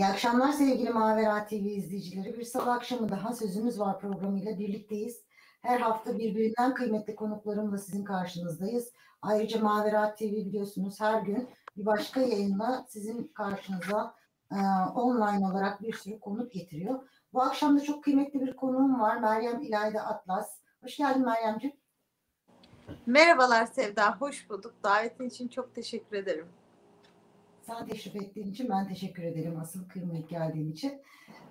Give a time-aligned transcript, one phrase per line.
[0.00, 2.38] İyi akşamlar sevgili Mavera TV izleyicileri.
[2.38, 5.24] Bir sabah akşamı daha Sözümüz Var programıyla birlikteyiz.
[5.62, 8.92] Her hafta birbirinden kıymetli konuklarımla sizin karşınızdayız.
[9.22, 14.14] Ayrıca Mavera TV biliyorsunuz her gün bir başka yayınla sizin karşınıza
[14.52, 14.56] e,
[14.94, 17.08] online olarak bir sürü konuk getiriyor.
[17.32, 19.16] Bu akşam da çok kıymetli bir konuğum var.
[19.16, 20.60] Meryem İlayda Atlas.
[20.82, 21.76] Hoş geldin Meryemciğim.
[23.06, 24.74] Merhabalar Sevda, hoş bulduk.
[24.82, 26.59] Davetin için çok teşekkür ederim.
[27.70, 29.60] Sen teşrif ettiğin için ben teşekkür ederim.
[29.60, 31.02] Asıl kırmayıp geldiğin için.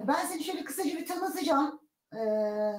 [0.07, 1.81] Ben seni şöyle kısaca bir tanıtacağım.
[2.15, 2.73] Ee,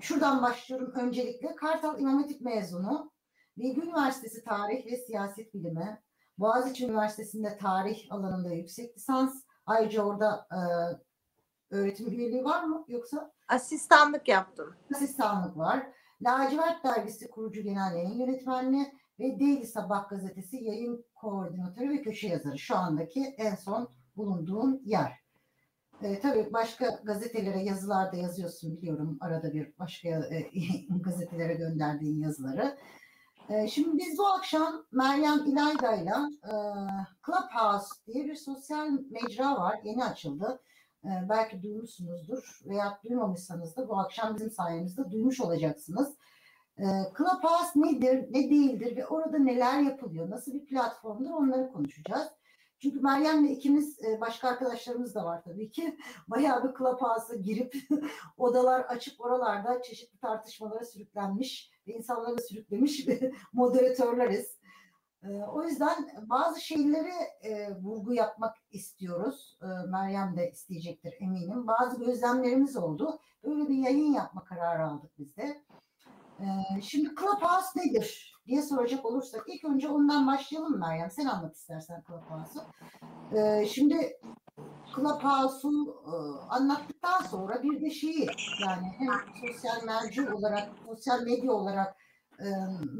[0.00, 1.54] şuradan başlıyorum öncelikle.
[1.54, 3.12] Kartal İmam Hatip mezunu.
[3.56, 6.02] Bilgi Üniversitesi Tarih ve Siyaset Bilimi.
[6.38, 9.42] Boğaziçi Üniversitesi'nde tarih alanında yüksek lisans.
[9.66, 10.58] Ayrıca orada e,
[11.76, 13.32] öğretim üyeliği var mı yoksa?
[13.48, 14.76] Asistanlık yaptım.
[14.94, 15.86] Asistanlık var.
[16.22, 22.58] Lacivert Dergisi kurucu genel yayın yönetmenliği ve Daily Sabah gazetesi yayın koordinatörü ve köşe yazarı.
[22.58, 25.12] Şu andaki en son bulunduğun yer.
[26.02, 29.18] E, tabii başka gazetelere yazılarda yazıyorsun biliyorum.
[29.20, 30.50] Arada bir başka e,
[31.04, 32.78] gazetelere gönderdiğin yazıları.
[33.48, 36.54] E, şimdi biz bu akşam Meryem İlayda'yla e,
[37.26, 39.80] Clubhouse diye bir sosyal mecra var.
[39.84, 40.60] Yeni açıldı.
[41.04, 46.14] E, belki duymuşsunuzdur veya duymamışsanız da bu akşam bizim sayemizde duymuş olacaksınız.
[46.78, 46.84] E,
[47.18, 52.28] Clubhouse nedir, ne değildir ve orada neler yapılıyor, nasıl bir platformdur onları konuşacağız.
[52.78, 55.98] Çünkü Meryem'le ikimiz e, başka arkadaşlarımız da var tabii ki.
[56.28, 57.74] Bayağı bir Clubhouse'a girip
[58.36, 63.06] odalar açıp oralarda çeşitli tartışmalara sürüklenmiş ve insanları sürüklemiş
[63.52, 64.58] moderatörleriz.
[65.22, 69.58] E, o yüzden bazı şeyleri e, vurgu yapmak istiyoruz.
[69.62, 71.66] E, Meryem de isteyecektir eminim.
[71.66, 73.18] Bazı gözlemlerimiz oldu.
[73.44, 75.64] Böyle bir yayın yapma kararı aldık biz de.
[76.78, 81.10] E, şimdi Clubhouse nedir diye soracak olursak ilk önce ondan başlayalım Meryem.
[81.10, 82.62] Sen anlat istersen Clubhouse'u.
[83.36, 84.20] E, şimdi
[84.96, 86.14] Clubhouse'u e,
[86.50, 88.26] anlattıktan sonra bir de şeyi
[88.66, 91.96] yani hem sosyal merci olarak, sosyal medya olarak
[92.38, 92.46] e,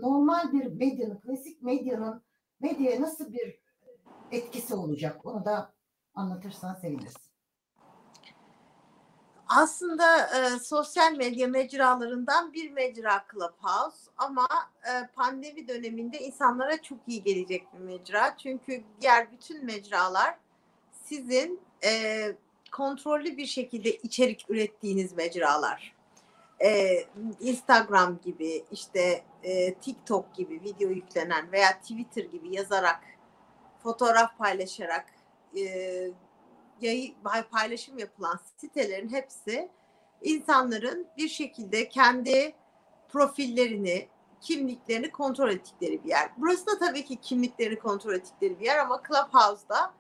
[0.00, 2.22] normal bir medyanın, klasik medyanın
[2.60, 3.60] medyaya nasıl bir
[4.30, 5.26] etkisi olacak?
[5.26, 5.74] Onu da
[6.14, 7.33] anlatırsan seviniriz.
[9.48, 14.48] Aslında e, sosyal medya mecralarından bir mecra Clubhouse ama
[14.82, 18.36] e, pandemi döneminde insanlara çok iyi gelecek bir mecra.
[18.38, 20.38] Çünkü diğer bütün mecralar
[21.04, 22.32] sizin e,
[22.72, 25.94] kontrollü bir şekilde içerik ürettiğiniz mecralar.
[26.64, 27.04] E,
[27.40, 33.00] Instagram gibi işte e, TikTok gibi video yüklenen veya Twitter gibi yazarak
[33.82, 35.06] fotoğraf paylaşarak
[35.56, 35.64] e,
[36.80, 37.14] yayı,
[37.50, 39.70] paylaşım yapılan sitelerin hepsi
[40.22, 42.54] insanların bir şekilde kendi
[43.08, 44.08] profillerini,
[44.40, 46.30] kimliklerini kontrol ettikleri bir yer.
[46.36, 49.94] Burası da tabii ki kimliklerini kontrol ettikleri bir yer ama Clubhouse'da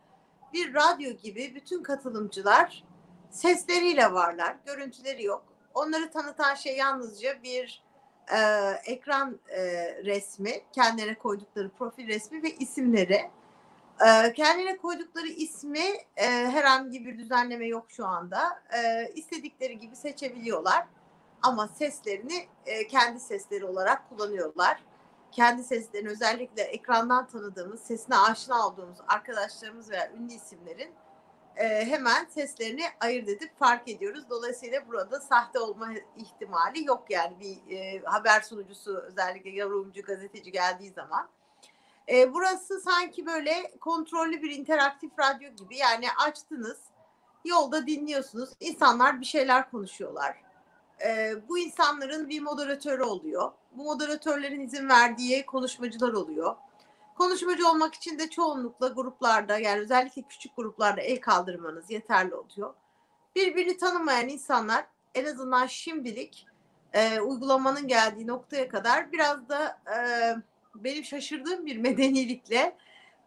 [0.52, 2.84] bir radyo gibi bütün katılımcılar
[3.30, 5.44] sesleriyle varlar, görüntüleri yok.
[5.74, 7.82] Onları tanıtan şey yalnızca bir
[8.32, 8.38] e,
[8.84, 9.62] ekran e,
[10.04, 13.30] resmi, kendilerine koydukları profil resmi ve isimleri.
[14.00, 18.62] E, kendine koydukları ismi e, herhangi bir düzenleme yok şu anda.
[18.76, 20.86] E, istedikleri gibi seçebiliyorlar.
[21.42, 24.82] Ama seslerini e, kendi sesleri olarak kullanıyorlar.
[25.32, 30.94] Kendi seslerini özellikle ekrandan tanıdığımız, sesine aşina olduğumuz arkadaşlarımız veya ünlü isimlerin
[31.56, 34.24] e, hemen seslerini ayırt edip fark ediyoruz.
[34.30, 40.90] Dolayısıyla burada sahte olma ihtimali yok yani bir e, haber sunucusu özellikle yorumcu gazeteci geldiği
[40.90, 41.28] zaman.
[42.12, 46.78] E, burası sanki böyle kontrollü bir interaktif radyo gibi yani açtınız
[47.44, 50.36] yolda dinliyorsunuz insanlar bir şeyler konuşuyorlar.
[51.06, 53.52] E, bu insanların bir moderatörü oluyor.
[53.72, 56.56] Bu moderatörlerin izin verdiği konuşmacılar oluyor
[57.14, 62.74] Konuşmacı olmak için de çoğunlukla gruplarda yani özellikle küçük gruplarda el kaldırmanız yeterli oluyor.
[63.36, 66.46] Birbirini tanımayan insanlar en azından şimdilik
[66.92, 69.96] e, uygulamanın geldiği noktaya kadar biraz da e,
[70.74, 72.76] benim şaşırdığım bir medenilikle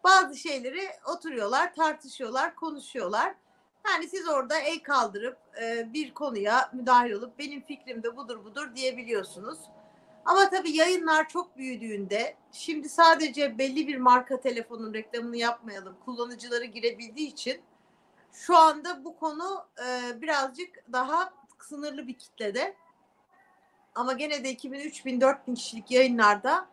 [0.04, 3.34] bazı şeyleri oturuyorlar, tartışıyorlar, konuşuyorlar.
[3.86, 8.74] Yani siz orada el kaldırıp e, bir konuya müdahil olup benim fikrim de budur budur
[8.76, 9.58] diyebiliyorsunuz.
[10.24, 15.96] Ama tabii yayınlar çok büyüdüğünde şimdi sadece belli bir marka telefonun reklamını yapmayalım.
[16.04, 17.60] Kullanıcıları girebildiği için
[18.32, 22.74] şu anda bu konu e, birazcık daha sınırlı bir kitlede.
[23.94, 26.68] Ama gene de 2000, 3000, 4000 kişilik yayınlarda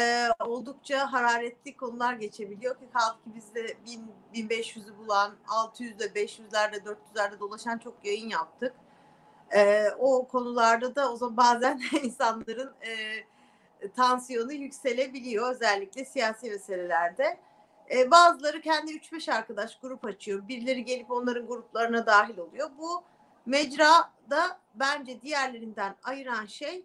[0.00, 3.76] e, oldukça hararetli konular geçebiliyor ki kaldı bizde
[4.34, 8.72] 1000, 1500'ü bulan 600'de 500'lerde 400'lerde dolaşan çok yayın yaptık
[9.54, 12.88] e, o konularda da o zaman bazen insanların e,
[13.88, 17.38] tansiyonu yükselebiliyor özellikle siyasi meselelerde.
[17.94, 20.48] E, bazıları kendi 3-5 arkadaş grup açıyor.
[20.48, 22.70] Birileri gelip onların gruplarına dahil oluyor.
[22.78, 23.04] Bu
[23.46, 26.84] mecrada bence diğerlerinden ayıran şey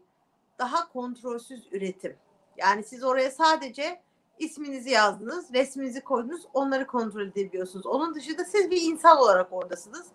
[0.60, 2.16] daha kontrolsüz üretim.
[2.58, 4.02] Yani siz oraya sadece
[4.40, 7.86] isminizi yazdınız, resminizi koydunuz, onları kontrol edebiliyorsunuz.
[7.86, 10.08] Onun dışında siz bir insan olarak oradasınız.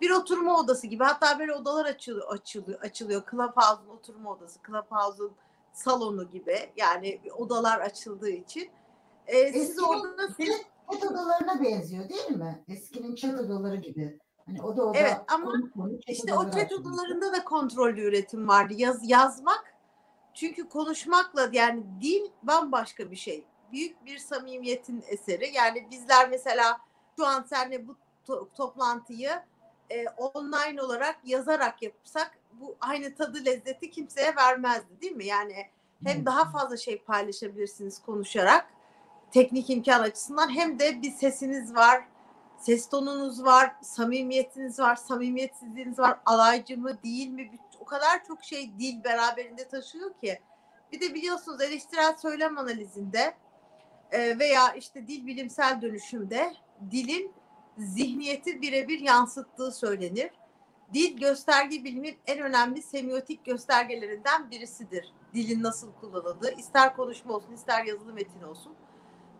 [0.00, 3.22] Bir oturma odası gibi hatta böyle odalar açılıyor, açılıyor, açılıyor.
[3.30, 5.32] Clubhouse'un oturma odası, Clubhouse'un
[5.72, 8.70] salonu gibi yani odalar açıldığı için.
[9.26, 10.62] Ee, siz Eskinin orada siz
[10.92, 12.64] chat odalarına benziyor değil mi?
[12.68, 14.18] Eskinin chat odaları gibi.
[14.46, 18.74] Hani oda oda Evet, ama konu konu İşte o chat odalarında da kontrollü üretim vardı.
[18.76, 19.71] Yaz, yazmak
[20.34, 23.44] çünkü konuşmakla yani dil bambaşka bir şey.
[23.72, 25.54] Büyük bir samimiyetin eseri.
[25.54, 26.78] Yani bizler mesela
[27.16, 27.96] şu an seninle bu
[28.28, 29.30] to- toplantıyı
[29.90, 35.26] e, online olarak yazarak yapsak bu aynı tadı lezzeti kimseye vermezdi değil mi?
[35.26, 35.66] Yani
[36.04, 38.66] hem daha fazla şey paylaşabilirsiniz konuşarak
[39.30, 42.04] teknik imkan açısından hem de bir sesiniz var,
[42.58, 47.50] ses tonunuz var, samimiyetiniz var, samimiyetsizliğiniz var, alaycı mı değil mi?
[47.82, 50.40] O kadar çok şey dil beraberinde taşıyor ki.
[50.92, 53.34] Bir de biliyorsunuz eleştirel söylem analizinde
[54.10, 56.54] e, veya işte dil bilimsel dönüşümde
[56.90, 57.34] dilin
[57.78, 60.30] zihniyeti birebir yansıttığı söylenir.
[60.94, 65.12] Dil gösterge bilimin en önemli semiotik göstergelerinden birisidir.
[65.34, 68.74] Dilin nasıl kullanıldığı, ister konuşma olsun, ister yazılı metin olsun.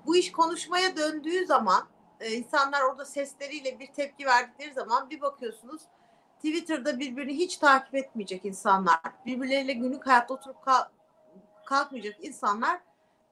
[0.06, 1.88] Bu iş konuşmaya döndüğü zaman
[2.20, 5.82] e, insanlar orada sesleriyle bir tepki verdikleri zaman bir bakıyorsunuz
[6.42, 10.88] Twitter'da birbirini hiç takip etmeyecek insanlar, birbirleriyle günlük hayatta oturup kal-
[11.64, 12.80] kalkmayacak insanlar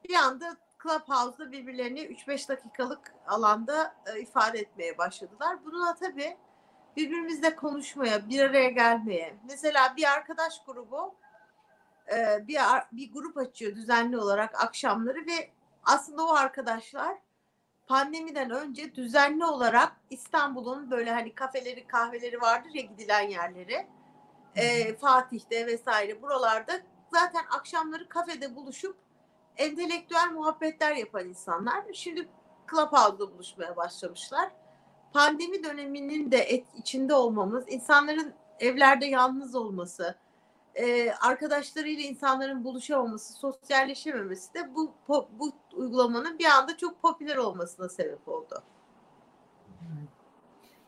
[0.09, 5.57] bir anda Clubhouse'da birbirlerini 3-5 dakikalık alanda e, ifade etmeye başladılar.
[5.65, 6.37] Bunu da tabii
[6.97, 9.35] birbirimizle konuşmaya, bir araya gelmeye.
[9.47, 11.15] Mesela bir arkadaş grubu
[12.13, 12.57] e, bir
[12.91, 15.51] bir grup açıyor düzenli olarak akşamları ve
[15.83, 17.17] aslında o arkadaşlar
[17.91, 23.87] pandemiden önce düzenli olarak İstanbul'un böyle hani kafeleri kahveleri vardır ya gidilen yerleri
[24.55, 26.73] e, Fatih'te vesaire buralarda
[27.13, 28.97] zaten akşamları kafede buluşup
[29.57, 31.83] entelektüel muhabbetler yapan insanlar.
[31.93, 32.29] Şimdi
[32.71, 34.51] Clubhouse'da buluşmaya başlamışlar.
[35.13, 40.15] Pandemi döneminin de et, içinde olmamız, insanların evlerde yalnız olması,
[40.75, 44.91] e, arkadaşlarıyla insanların buluşamaması, sosyalleşememesi de bu
[45.39, 48.63] bu uygulamanın bir anda çok popüler olmasına sebep oldu.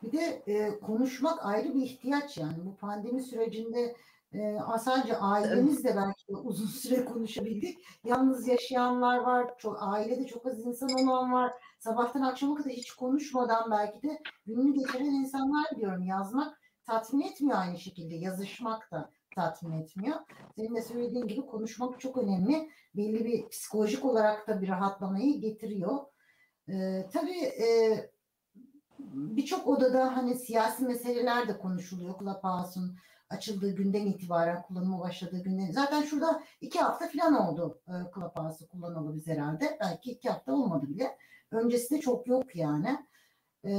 [0.02, 2.56] Bir de e, konuşmak ayrı bir ihtiyaç yani.
[2.64, 3.96] Bu pandemi sürecinde
[4.32, 7.78] e, sadece ailemizle belki de uzun süre konuşabildik.
[8.04, 11.52] Yalnız yaşayanlar var, çok, ailede çok az insan olan var.
[11.78, 16.02] Sabahtan akşama kadar hiç konuşmadan belki de gününü geçiren insanlar diyorum.
[16.02, 18.14] Yazmak tatmin etmiyor aynı şekilde.
[18.14, 20.16] Yazışmak da tatmin etmiyor.
[20.56, 22.70] Senin de söylediğin gibi konuşmak çok önemli.
[22.96, 25.98] Belli bir psikolojik olarak da bir rahatlamayı getiriyor.
[26.68, 27.98] E, tabii e,
[28.98, 32.18] birçok odada hani siyasi meseleler de konuşuluyor.
[32.18, 32.96] Clubhouse'un
[33.30, 35.70] açıldığı günden itibaren kullanıma başladığı günden.
[35.70, 39.78] Zaten şurada iki hafta falan oldu e, Clubhouse'u kullanalı biz herhalde.
[39.80, 41.18] Belki iki hafta olmadı bile.
[41.50, 43.06] Öncesinde çok yok yani.
[43.64, 43.72] E,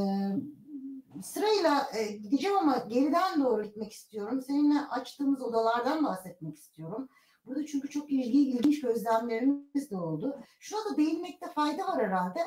[1.24, 4.42] sırayla e, gideceğim ama geriden doğru gitmek istiyorum.
[4.42, 7.10] Seninle açtığımız odalardan bahsetmek istiyorum.
[7.46, 10.40] Burada çünkü çok ilgi, ilginç gözlemlerimiz de oldu.
[10.60, 12.40] Şuna da değinmekte fayda var herhalde.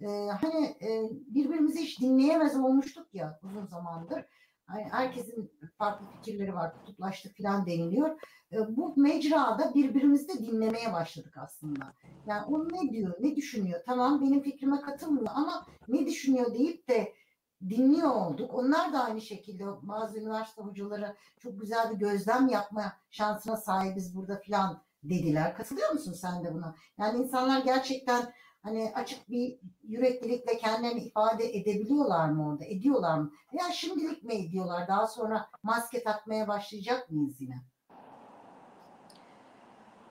[0.00, 0.06] Ee,
[0.40, 4.24] hani e, birbirimizi hiç dinleyemez olmuştuk ya uzun zamandır.
[4.66, 8.20] Hani herkesin farklı fikirleri var, kutuplaştık falan deniliyor.
[8.52, 11.94] E, bu mecrada birbirimizi de dinlemeye başladık aslında.
[12.26, 13.80] Yani o ne diyor, ne düşünüyor?
[13.86, 17.12] Tamam benim fikrime katılmıyor ama ne düşünüyor deyip de
[17.68, 18.54] dinliyor olduk.
[18.54, 24.40] Onlar da aynı şekilde bazı üniversite hocaları çok güzel bir gözlem yapma şansına sahibiz burada
[24.48, 25.56] falan dediler.
[25.56, 26.74] Katılıyor musun sen de buna?
[26.98, 32.64] Yani insanlar gerçekten hani açık bir yüreklilikle kendilerini ifade edebiliyorlar mı orada?
[32.64, 33.32] Ediyorlar mı?
[33.52, 34.88] Veya şimdilik mi ediyorlar?
[34.88, 37.62] Daha sonra maske takmaya başlayacak mıyız yine?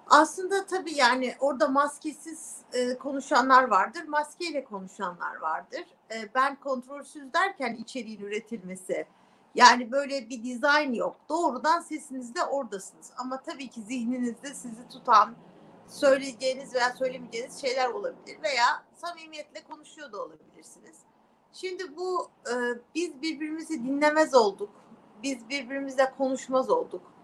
[0.10, 5.86] Aslında tabii yani orada maskesiz e, konuşanlar vardır, maskeyle konuşanlar vardır.
[6.12, 9.08] E, ben kontrolsüz derken içeriğin üretilmesi,
[9.56, 11.16] yani böyle bir dizayn yok.
[11.30, 13.12] Doğrudan sesinizde oradasınız.
[13.18, 15.36] Ama tabii ki zihninizde sizi tutan,
[15.88, 20.96] söyleyeceğiniz veya söylemeyeceğiniz şeyler olabilir veya samimiyetle konuşuyor da olabilirsiniz.
[21.54, 22.54] Şimdi bu e,
[22.96, 24.70] biz birbirimizi dinlemez olduk.
[25.24, 27.17] Biz birbirimizle konuşmaz olduk.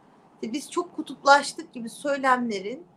[0.43, 2.87] İşte biz çok kutuplaştık gibi söylemlerin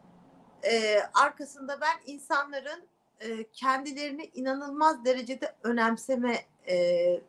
[0.63, 2.85] e, arkasında ben insanların
[3.21, 6.39] e, kendilerini inanılmaz derecede önemseme
[6.69, 7.21] e,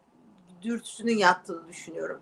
[0.62, 2.22] dürtüsünün yattığını düşünüyorum.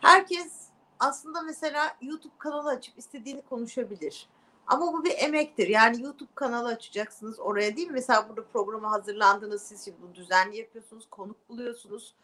[0.00, 0.52] Herkes
[0.98, 4.28] aslında mesela YouTube kanalı açıp istediğini konuşabilir.
[4.66, 5.68] Ama bu bir emektir.
[5.68, 7.94] Yani YouTube kanalı açacaksınız oraya değil mi?
[7.94, 9.62] Mesela burada programa hazırlandınız.
[9.62, 11.06] Siz şimdi bunu düzenli yapıyorsunuz.
[11.10, 12.14] Konuk buluyorsunuz.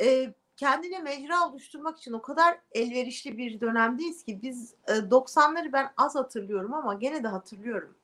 [0.00, 5.92] Ee, kendine mecra oluşturmak için o kadar elverişli bir dönemdeyiz ki biz e, 90'ları ben
[5.96, 7.94] az hatırlıyorum ama gene de hatırlıyorum.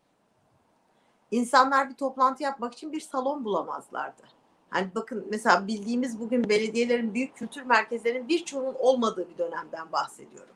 [1.30, 4.22] İnsanlar bir toplantı yapmak için bir salon bulamazlardı.
[4.70, 10.54] Hani bakın mesela bildiğimiz bugün belediyelerin büyük kültür merkezlerinin birçoğunun olmadığı bir dönemden bahsediyorum.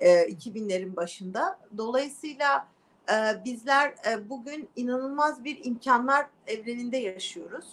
[0.00, 1.58] E, 2000'lerin başında.
[1.76, 2.68] Dolayısıyla
[3.10, 7.66] e, bizler e, bugün inanılmaz bir imkanlar evreninde yaşıyoruz.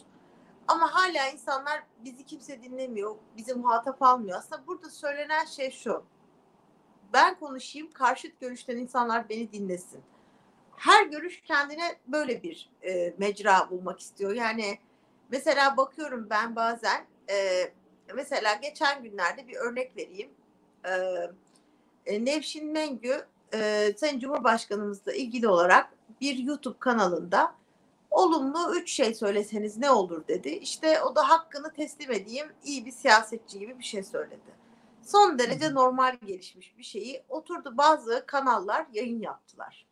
[0.69, 4.37] Ama hala insanlar bizi kimse dinlemiyor, bizi muhatap almıyor.
[4.37, 6.03] Aslında burada söylenen şey şu.
[7.13, 10.01] Ben konuşayım, karşıt görüşten insanlar beni dinlesin.
[10.75, 14.33] Her görüş kendine böyle bir e, mecra bulmak istiyor.
[14.33, 14.79] Yani
[15.29, 17.63] mesela bakıyorum ben bazen, e,
[18.15, 20.31] mesela geçen günlerde bir örnek vereyim.
[20.85, 20.91] E,
[22.05, 27.58] e, Nevşin Mengü, e, Sayın Cumhurbaşkanımızla ilgili olarak bir YouTube kanalında
[28.11, 30.49] olumlu üç şey söyleseniz ne olur dedi.
[30.49, 34.59] İşte o da hakkını teslim edeyim iyi bir siyasetçi gibi bir şey söyledi.
[35.03, 39.85] Son derece normal gelişmiş bir şeyi oturdu bazı kanallar yayın yaptılar.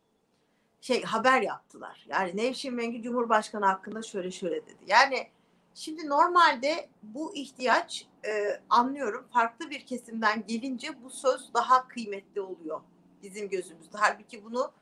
[0.80, 2.06] Şey haber yaptılar.
[2.08, 4.84] Yani Nevşin Mengü Cumhurbaşkanı hakkında şöyle şöyle dedi.
[4.86, 5.28] Yani
[5.74, 12.80] şimdi normalde bu ihtiyaç e, anlıyorum farklı bir kesimden gelince bu söz daha kıymetli oluyor
[13.22, 13.98] bizim gözümüzde.
[13.98, 14.72] Halbuki bunu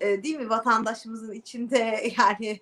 [0.00, 2.58] e, değil mi vatandaşımızın içinde yani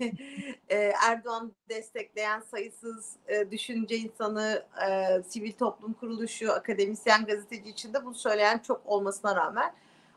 [0.68, 0.76] e,
[1.08, 8.58] Erdoğan destekleyen sayısız e, düşünce insanı, e, sivil toplum kuruluşu, akademisyen, gazeteci içinde bunu söyleyen
[8.58, 9.74] çok olmasına rağmen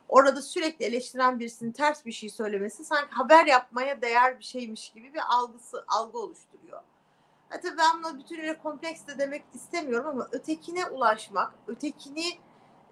[0.09, 5.13] orada sürekli eleştiren birisinin ters bir şey söylemesi sanki haber yapmaya değer bir şeymiş gibi
[5.13, 6.81] bir algısı algı oluşturuyor.
[7.49, 12.25] Ha, tabii ben bunu bütünüyle kompleks de demek istemiyorum ama ötekine ulaşmak, ötekini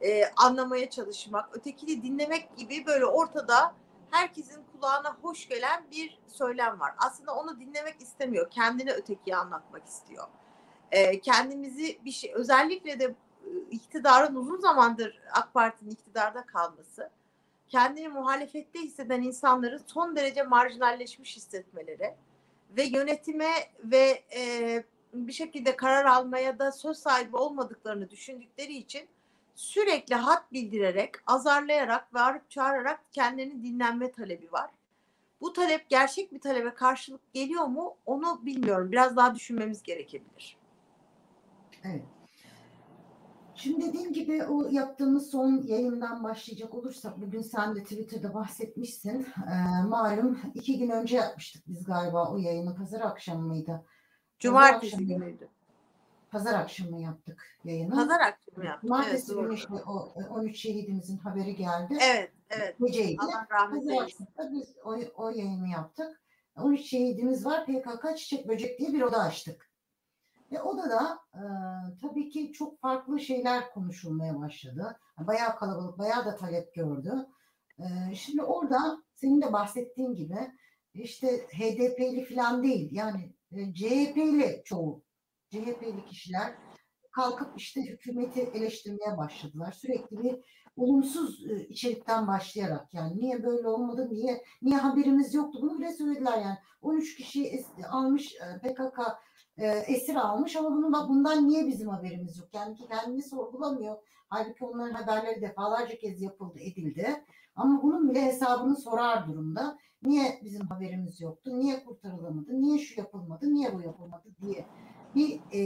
[0.01, 3.75] e, anlamaya çalışmak, ötekini dinlemek gibi böyle ortada
[4.11, 6.93] herkesin kulağına hoş gelen bir söylem var.
[6.97, 8.49] Aslında onu dinlemek istemiyor.
[8.49, 10.27] Kendini ötekiye anlatmak istiyor.
[10.91, 13.15] E, kendimizi bir şey özellikle de e,
[13.71, 17.09] iktidarın uzun zamandır AK Parti'nin iktidarda kalması
[17.69, 22.15] kendini muhalefette hisseden insanların son derece marjinalleşmiş hissetmeleri
[22.77, 23.51] ve yönetime
[23.83, 29.09] ve e, bir şekilde karar almaya da söz sahibi olmadıklarını düşündükleri için
[29.59, 34.71] sürekli hat bildirerek, azarlayarak, bağırıp çağırarak kendilerinin dinlenme talebi var.
[35.41, 38.91] Bu talep gerçek bir talebe karşılık geliyor mu onu bilmiyorum.
[38.91, 40.57] Biraz daha düşünmemiz gerekebilir.
[41.83, 42.03] Evet.
[43.55, 49.27] Şimdi dediğim gibi o yaptığımız son yayından başlayacak olursak bugün sen de Twitter'da bahsetmişsin.
[49.37, 52.75] Ee, malum iki gün önce yapmıştık biz galiba o yayını.
[52.75, 53.85] Pazar akşamı mıydı?
[54.39, 55.49] Cumartesi günüydü.
[56.31, 57.95] Pazar akşamı yaptık yayını.
[57.95, 58.81] Pazar akşamı yaptık.
[58.81, 61.97] Cumartesi evet, işte o 13 şehidimizin haberi geldi.
[62.01, 62.75] Evet, evet.
[62.79, 63.17] Geceydi.
[63.19, 66.21] Allah rahmet akşamı biz o, o yayını yaptık.
[66.57, 67.65] 13 şehidimiz var.
[67.65, 69.69] PKK Çiçek Böcek diye bir oda açtık.
[70.51, 71.43] Ve odada e,
[72.01, 74.99] tabii ki çok farklı şeyler konuşulmaya başladı.
[75.19, 77.27] Bayağı kalabalık, bayağı da talep gördü.
[77.79, 80.51] E, şimdi orada senin de bahsettiğin gibi
[80.93, 85.03] işte HDP'li falan değil yani e, CHP'li çoğu
[85.51, 86.55] CHP'li kişiler
[87.11, 89.71] kalkıp işte hükümeti eleştirmeye başladılar.
[89.71, 90.35] Sürekli bir
[90.77, 96.37] olumsuz e, içerikten başlayarak yani niye böyle olmadı, niye niye haberimiz yoktu bunu bile söylediler
[96.37, 96.57] yani.
[96.81, 98.99] 13 kişi almış e, PKK
[99.57, 102.49] e, esir almış ama bunun, bundan niye bizim haberimiz yok?
[102.53, 103.97] Yani kendini sorgulamıyor.
[104.29, 107.25] Halbuki onların haberleri defalarca kez yapıldı, edildi.
[107.55, 109.77] Ama bunun bile hesabını sorar durumda.
[110.01, 111.59] Niye bizim haberimiz yoktu?
[111.59, 112.61] Niye kurtarılamadı?
[112.61, 113.53] Niye şu yapılmadı?
[113.53, 114.65] Niye bu yapılmadı diye
[115.15, 115.61] bir e,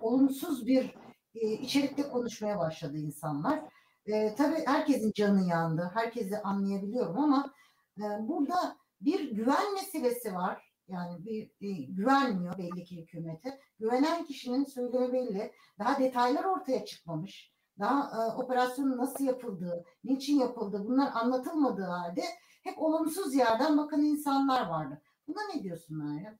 [0.00, 0.94] olumsuz bir
[1.34, 3.62] e, içerikte konuşmaya başladı insanlar.
[4.06, 5.90] E, tabii herkesin canı yandı.
[5.94, 7.52] Herkesi anlayabiliyorum ama
[7.98, 10.68] e, burada bir güven meselesi var.
[10.88, 13.60] Yani bir e, güvenmiyor belli ki hükümete.
[13.78, 15.52] Güvenen kişinin söylemi belli.
[15.78, 17.52] Daha detaylar ortaya çıkmamış.
[17.78, 22.22] Daha e, operasyonun nasıl yapıldığı, niçin yapıldığı bunlar anlatılmadığı halde
[22.62, 25.02] hep olumsuz yerden bakan insanlar vardı.
[25.28, 26.38] Buna ne diyorsun Meryem?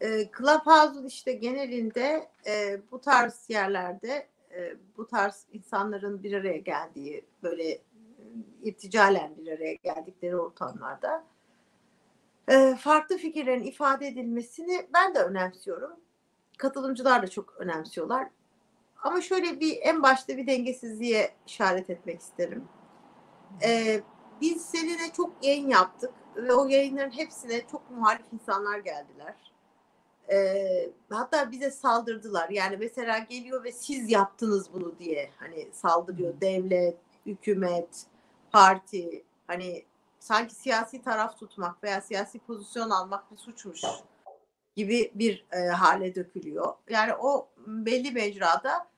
[0.00, 7.24] E, Clubhouse'un işte genelinde e, bu tarz yerlerde e, bu tarz insanların bir araya geldiği
[7.42, 7.80] böyle e,
[8.62, 11.24] irticalen bir araya geldikleri ortamlarda
[12.48, 15.96] e, farklı fikirlerin ifade edilmesini ben de önemsiyorum.
[16.58, 18.28] Katılımcılar da çok önemsiyorlar.
[19.02, 22.64] Ama şöyle bir en başta bir dengesizliğe işaret etmek isterim.
[23.64, 24.00] E,
[24.40, 29.53] biz seninle çok yayın yaptık ve o yayınların hepsine çok muhalif insanlar geldiler
[30.32, 32.48] e, hatta bize saldırdılar.
[32.48, 38.06] Yani mesela geliyor ve siz yaptınız bunu diye hani saldırıyor devlet, hükümet,
[38.52, 39.84] parti Hani
[40.18, 43.80] sanki siyasi taraf tutmak veya siyasi pozisyon almak bir suçmuş
[44.76, 46.74] gibi bir e, hale dökülüyor.
[46.88, 48.88] Yani o belli mecrada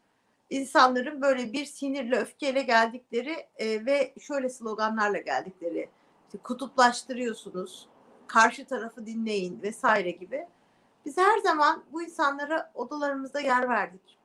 [0.51, 5.89] insanların böyle bir sinirle, öfkeyle geldikleri e, ve şöyle sloganlarla geldikleri,
[6.27, 7.89] işte kutuplaştırıyorsunuz,
[8.27, 10.47] karşı tarafı dinleyin vesaire gibi.
[11.07, 14.19] Biz her zaman bu insanlara odalarımızda yer verdik.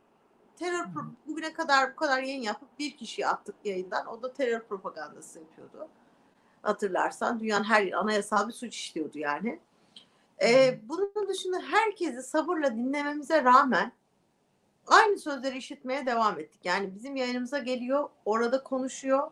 [0.56, 0.86] Terör
[1.28, 4.08] bugüne kadar bu kadar yayın yapıp bir kişiyi attık yayından.
[4.08, 5.88] O da terör propagandası yapıyordu.
[6.62, 9.60] Hatırlarsan dünyanın her yeri anayasal bir suç işliyordu yani.
[10.44, 13.92] Ee, bunun dışında herkesi sabırla dinlememize rağmen
[14.88, 16.62] aynı sözleri işitmeye devam ettik.
[16.64, 19.32] Yani bizim yayınımıza geliyor, orada konuşuyor,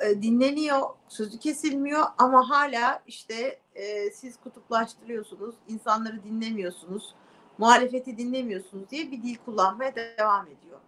[0.00, 7.14] e, dinleniyor, sözü kesilmiyor ama hala işte e, siz kutuplaştırıyorsunuz, insanları dinlemiyorsunuz,
[7.58, 10.80] muhalefeti dinlemiyorsunuz diye bir dil kullanmaya devam ediyor.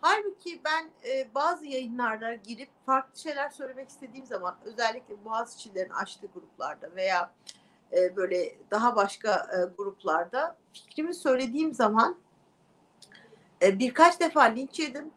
[0.00, 6.96] Halbuki ben e, bazı yayınlarda girip farklı şeyler söylemek istediğim zaman özellikle Boğaziçi'lerin açtığı gruplarda
[6.96, 7.32] veya
[7.92, 12.16] e, böyle daha başka e, gruplarda fikrimi söylediğim zaman
[13.62, 15.10] e, birkaç defa linç yedim.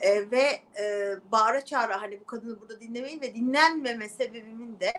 [0.00, 4.92] E, ve e, bağıra çağıra hani bu kadını burada dinlemeyin ve dinlenmeme sebebimin de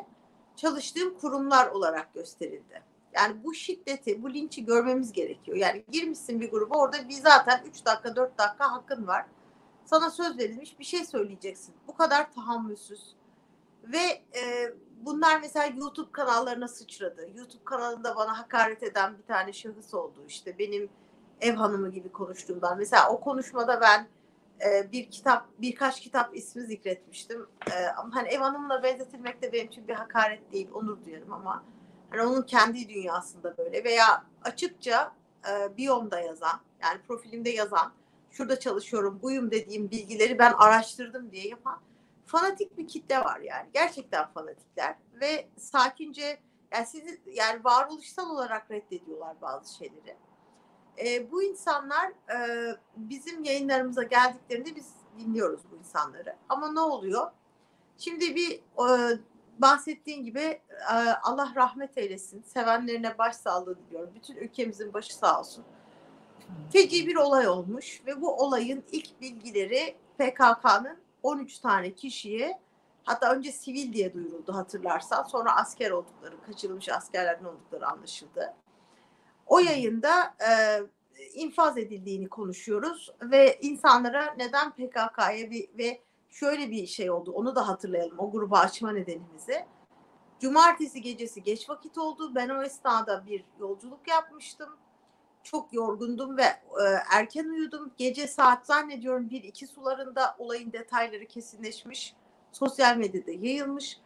[0.56, 2.84] çalıştığım kurumlar olarak gösterildi.
[3.16, 5.58] Yani bu şiddeti, bu linçi görmemiz gerekiyor.
[5.58, 9.26] Yani girmişsin bir gruba orada bir zaten 3 dakika 4 dakika hakkın var.
[9.86, 11.76] Sana söz verilmiş bir şey söyleyeceksin.
[11.88, 13.16] Bu kadar tahammülsüz.
[13.84, 17.30] Ve e, bunlar mesela YouTube kanallarına sıçradı.
[17.36, 20.24] YouTube kanalında bana hakaret eden bir tane şahıs oldu.
[20.28, 20.90] İşte benim
[21.42, 22.78] ev hanımı gibi konuştuğumdan.
[22.78, 24.08] Mesela o konuşmada ben
[24.66, 27.48] e, bir kitap, birkaç kitap ismi zikretmiştim.
[27.72, 31.64] E, ama hani ev hanımına benzetilmek de benim için bir hakaret değil, onur duyarım ama
[32.10, 35.12] hani onun kendi dünyasında böyle veya açıkça
[35.50, 37.92] e, biyomda yazan, yani profilimde yazan,
[38.32, 41.82] şurada çalışıyorum, buyum dediğim bilgileri ben araştırdım diye yapan
[42.26, 43.70] fanatik bir kitle var yani.
[43.74, 46.40] Gerçekten fanatikler ve sakince
[46.74, 50.16] yani sizi yani varoluşsal olarak reddediyorlar bazı şeyleri.
[50.98, 56.36] E, bu insanlar e, bizim yayınlarımıza geldiklerinde biz dinliyoruz bu insanları.
[56.50, 57.32] Ama ne oluyor?
[57.98, 58.52] Şimdi bir
[58.90, 59.18] e,
[59.60, 62.42] bahsettiğin gibi e, Allah rahmet eylesin.
[62.42, 64.10] Sevenlerine başsağlığı diliyorum.
[64.16, 65.64] Bütün ülkemizin başı sağ olsun.
[66.72, 72.60] Feci bir olay olmuş ve bu olayın ilk bilgileri PKK'nın 13 tane kişiye
[73.04, 78.54] hatta önce sivil diye duyuruldu hatırlarsan sonra asker oldukları, kaçırılmış askerlerden oldukları anlaşıldı.
[79.48, 80.52] O yayında e,
[81.34, 87.68] infaz edildiğini konuşuyoruz ve insanlara neden PKK'ya bir ve şöyle bir şey oldu onu da
[87.68, 89.66] hatırlayalım o grubu açma nedenimizi.
[90.40, 92.36] Cumartesi gecesi geç vakit oldu.
[92.36, 94.70] Ben o esnada bir yolculuk yapmıştım.
[95.44, 97.92] Çok yorgundum ve e, erken uyudum.
[97.98, 102.16] Gece saat zannediyorum bir iki sularında olayın detayları kesinleşmiş.
[102.52, 104.00] Sosyal medyada yayılmış.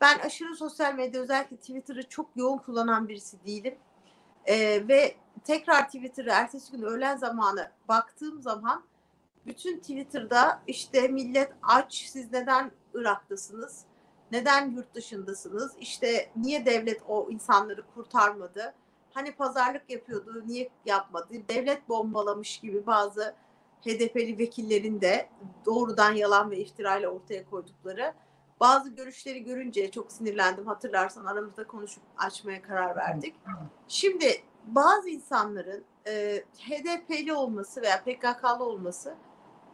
[0.00, 3.74] Ben aşırı sosyal medya özellikle Twitter'ı çok yoğun kullanan birisi değilim.
[4.46, 8.84] E, ve tekrar Twitter'ı ertesi gün öğlen zamanı baktığım zaman
[9.46, 13.84] bütün Twitter'da işte millet aç, siz neden Irak'tasınız?
[14.32, 15.72] Neden yurt dışındasınız?
[15.80, 18.74] İşte niye devlet o insanları kurtarmadı?
[19.14, 21.34] Hani pazarlık yapıyordu, niye yapmadı?
[21.48, 23.34] Devlet bombalamış gibi bazı
[23.80, 25.28] HDP'li vekillerin de
[25.66, 28.14] doğrudan yalan ve iftirayla ortaya koydukları
[28.60, 30.66] bazı görüşleri görünce çok sinirlendim.
[30.66, 33.34] Hatırlarsan aramızda konuşup açmaya karar verdik.
[33.88, 39.14] Şimdi bazı insanların e, HDP'li olması veya PKK'lı olması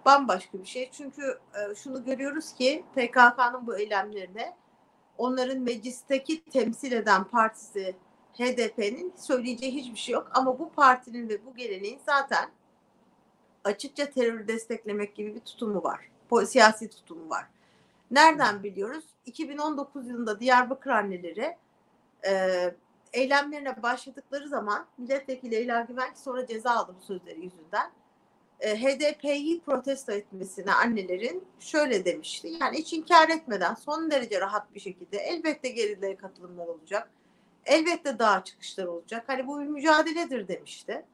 [0.05, 0.91] bambaşka bir şey.
[0.93, 4.57] Çünkü e, şunu görüyoruz ki PKK'nın bu eylemlerine
[5.19, 7.97] onların meclisteki temsil eden partisi
[8.39, 10.31] HDP'nin söyleyeceği hiçbir şey yok.
[10.35, 12.51] Ama bu partinin ve bu geleneğin zaten
[13.65, 16.11] açıkça terörü desteklemek gibi bir tutumu var.
[16.47, 17.47] Siyasi tutumu var.
[18.11, 19.05] Nereden biliyoruz?
[19.27, 21.57] 2019 yılında Diyarbakır anneleri
[22.27, 22.75] e,
[23.13, 27.91] eylemlerine başladıkları zaman milletvekili Leyla Güvenç sonra ceza aldı bu sözleri yüzünden.
[28.61, 32.49] E, HDP'yi protesto etmesine annelerin şöyle demişti.
[32.61, 37.11] Yani hiç inkar etmeden son derece rahat bir şekilde elbette gerilere katılımlar olacak.
[37.65, 39.25] Elbette daha çıkışlar olacak.
[39.27, 41.05] Hani bu bir mücadeledir demişti.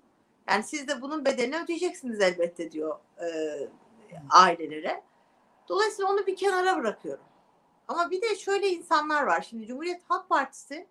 [0.49, 3.29] Yani siz de bunun bedelini ödeyeceksiniz elbette diyor e,
[4.31, 5.03] ailelere.
[5.69, 7.25] Dolayısıyla onu bir kenara bırakıyorum.
[7.89, 9.47] Ama bir de şöyle insanlar var.
[9.51, 10.87] Şimdi Cumhuriyet Halk Partisi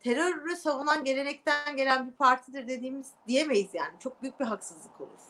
[0.00, 3.92] terörü savunan gelenekten gelen bir partidir dediğimiz diyemeyiz yani.
[3.98, 5.20] Çok büyük bir haksızlık olur.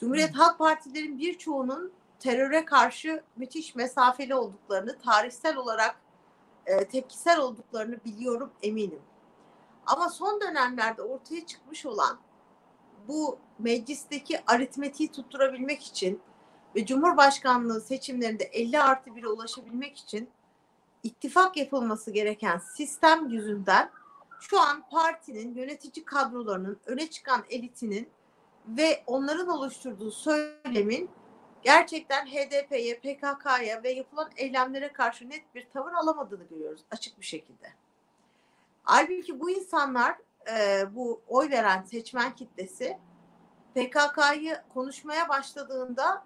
[0.00, 5.96] Cumhuriyet Halk Partilerin birçoğunun teröre karşı müthiş mesafeli olduklarını, tarihsel olarak
[6.66, 9.02] e, tepkisel olduklarını biliyorum, eminim.
[9.86, 12.18] Ama son dönemlerde ortaya çıkmış olan
[13.08, 16.20] bu meclisteki aritmetiği tutturabilmek için
[16.76, 20.30] ve Cumhurbaşkanlığı seçimlerinde 50 artı 1'e ulaşabilmek için
[21.02, 23.90] ittifak yapılması gereken sistem yüzünden
[24.40, 28.08] şu an partinin yönetici kadrolarının öne çıkan elitinin
[28.66, 31.10] ve onların oluşturduğu söylemin
[31.62, 37.72] gerçekten HDP'ye, PKK'ya ve yapılan eylemlere karşı net bir tavır alamadığını görüyoruz açık bir şekilde.
[38.82, 40.16] Halbuki bu insanlar,
[40.50, 42.98] e, bu oy veren seçmen kitlesi
[43.74, 46.24] PKK'yı konuşmaya başladığında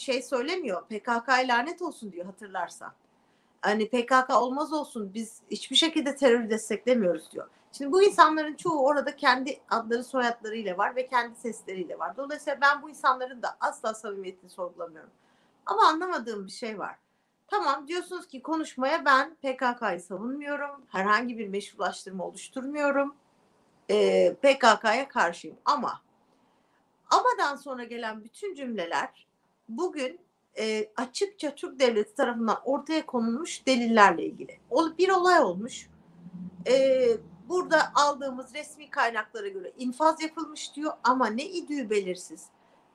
[0.00, 0.82] şey söylemiyor.
[0.86, 2.92] PKK lanet olsun diyor hatırlarsan.
[3.62, 7.48] Hani PKK olmaz olsun biz hiçbir şekilde terörü desteklemiyoruz diyor.
[7.72, 12.16] Şimdi bu insanların çoğu orada kendi adları soyadlarıyla var ve kendi sesleriyle var.
[12.16, 15.10] Dolayısıyla ben bu insanların da asla samimiyetini sorgulamıyorum.
[15.66, 16.96] Ama anlamadığım bir şey var.
[17.46, 20.82] Tamam diyorsunuz ki konuşmaya ben PKK'yı savunmuyorum.
[20.88, 23.14] Herhangi bir meşrulaştırma oluşturmuyorum.
[23.90, 26.02] Ee, PKK'ya karşıyım ama
[27.10, 29.29] amadan sonra gelen bütün cümleler
[29.76, 30.20] bugün
[30.58, 34.58] e, açıkça Türk devleti tarafından ortaya konulmuş delillerle ilgili.
[34.98, 35.88] Bir olay olmuş.
[36.66, 37.06] E,
[37.48, 42.46] burada aldığımız resmi kaynaklara göre infaz yapılmış diyor ama ne idüğü belirsiz.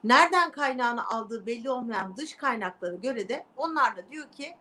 [0.03, 4.55] Nereden kaynağını aldığı belli olmayan dış kaynaklara göre de onlar da diyor ki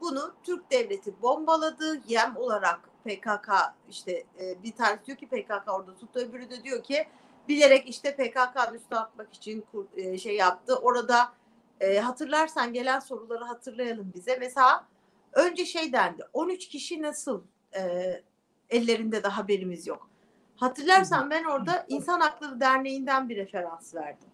[0.00, 3.48] bunu Türk devleti bombaladı yem olarak PKK
[3.90, 7.06] işte e, bir tanesi diyor ki PKK orada tuttu öbürü de diyor ki
[7.48, 9.64] bilerek işte PKK'nın üstüne atmak için
[9.96, 10.76] e, şey yaptı.
[10.76, 11.32] Orada
[11.80, 14.36] e, hatırlarsan gelen soruları hatırlayalım bize.
[14.40, 14.86] Mesela
[15.32, 17.42] önce şey dendi 13 kişi nasıl
[17.76, 17.82] e,
[18.70, 20.10] ellerinde de haberimiz yok.
[20.56, 24.28] Hatırlarsan ben orada İnsan Hakları Derneği'nden bir referans verdim.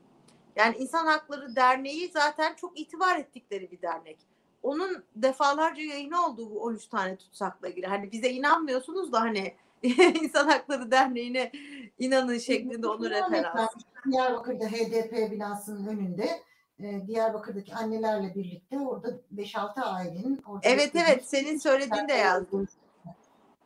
[0.57, 4.19] Yani İnsan Hakları Derneği zaten çok itibar ettikleri bir dernek.
[4.63, 7.87] Onun defalarca yayını olduğu bu 13 tane tutsakla ilgili.
[7.87, 9.55] Hani bize inanmıyorsunuz da hani
[10.23, 11.53] İnsan Hakları Derneği'ne
[11.99, 13.71] inanın şeklinde onu referans.
[14.11, 16.43] Diyarbakır'da HDP binasının önünde
[16.81, 22.69] e, Diyarbakır'daki annelerle birlikte orada 5-6 ailenin orada Evet evet senin söylediğin de yazdım.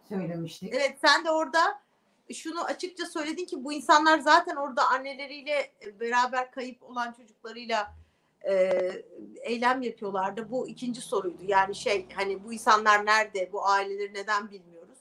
[0.09, 0.75] Söylemiştik.
[0.75, 1.81] Evet sen de orada
[2.35, 7.95] şunu açıkça söyledin ki bu insanlar zaten orada anneleriyle beraber kayıp olan çocuklarıyla
[8.49, 8.73] e,
[9.43, 10.51] eylem yapıyorlardı.
[10.51, 11.43] Bu ikinci soruydu.
[11.47, 13.53] Yani şey hani bu insanlar nerede?
[13.53, 14.99] Bu aileleri neden bilmiyoruz?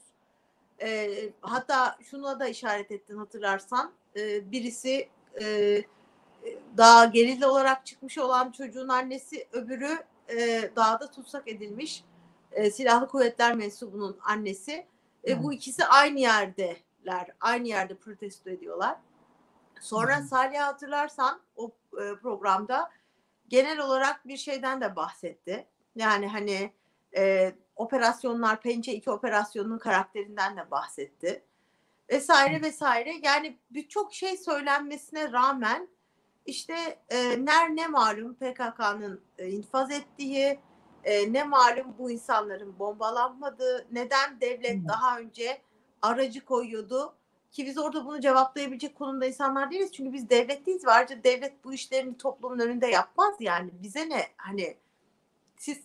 [0.82, 3.92] E, hatta şuna da işaret ettin hatırlarsan.
[4.16, 5.08] E, birisi
[5.40, 5.78] e,
[6.76, 12.04] daha gerilla olarak çıkmış olan çocuğun annesi öbürü e, dağda tutsak edilmiş
[12.52, 14.86] e, silahlı kuvvetler mensubunun annesi.
[15.28, 17.30] E, bu ikisi aynı yerdeler.
[17.40, 18.96] Aynı yerde protesto ediyorlar.
[19.80, 22.90] Sonra Salih hatırlarsan o e, programda
[23.48, 25.66] genel olarak bir şeyden de bahsetti.
[25.96, 26.72] Yani hani
[27.16, 31.44] e, operasyonlar, Pençe 2 operasyonunun karakterinden de bahsetti.
[32.10, 33.14] Vesaire vesaire.
[33.22, 35.88] Yani birçok şey söylenmesine rağmen
[36.48, 40.60] işte e, ner ne malum PKK'nın e, infaz ettiği,
[41.04, 45.62] e, ne malum bu insanların bombalanmadığı, neden devlet daha önce
[46.02, 47.14] aracı koyuyordu
[47.52, 49.92] ki biz orada bunu cevaplayabilecek konumda insanlar değiliz.
[49.92, 53.70] Çünkü biz devlet değiliz ve ayrıca devlet bu işlerini toplumun önünde yapmaz yani.
[53.82, 54.76] Bize ne hani
[55.56, 55.78] siz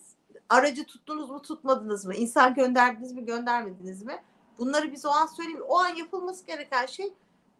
[0.49, 2.15] aracı tuttunuz mu tutmadınız mı?
[2.15, 4.23] İnsan gönderdiniz mi göndermediniz mi?
[4.57, 5.63] Bunları biz o an söyleyeyim.
[5.67, 7.13] O an yapılması gereken şey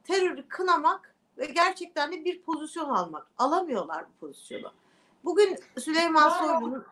[0.03, 3.27] terörü kınamak ve gerçekten de bir pozisyon almak.
[3.37, 4.71] Alamıyorlar bu pozisyonu.
[5.23, 6.85] Bugün Süleyman Soylu'nun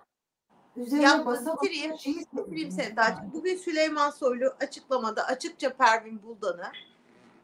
[0.75, 1.93] Üzerine basamak bitireyim,
[2.33, 3.33] bitireyim Sevdacığım.
[3.33, 6.71] Bugün Süleyman Soylu açıklamada açıkça Pervin Buldan'ı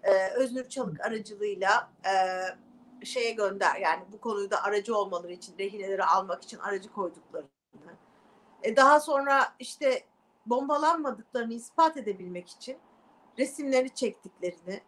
[0.04, 2.16] e, Öznur Çalık aracılığıyla e,
[3.06, 7.48] şeye gönder yani bu konuyu da aracı olmaları için rehineleri almak için aracı koyduklarını
[8.64, 10.04] e, daha sonra işte
[10.46, 12.78] bombalanmadıklarını ispat edebilmek için
[13.38, 14.82] resimleri çektiklerini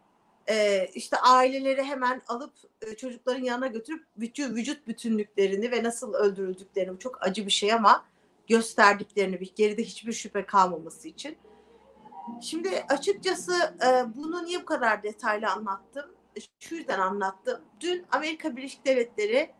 [0.50, 7.00] e, işte aileleri hemen alıp e, çocukların yanına götürüp vücut, vücut bütünlüklerini ve nasıl öldürüldüklerini
[7.00, 8.06] çok acı bir şey ama
[8.48, 11.38] gösterdiklerini bir geride hiçbir şüphe kalmaması için.
[12.42, 13.54] Şimdi açıkçası
[13.86, 16.12] e, bunu niye bu kadar detaylı anlattım?
[16.38, 17.62] E, şu yüzden anlattım.
[17.80, 19.52] Dün Amerika Birleşik Devletleri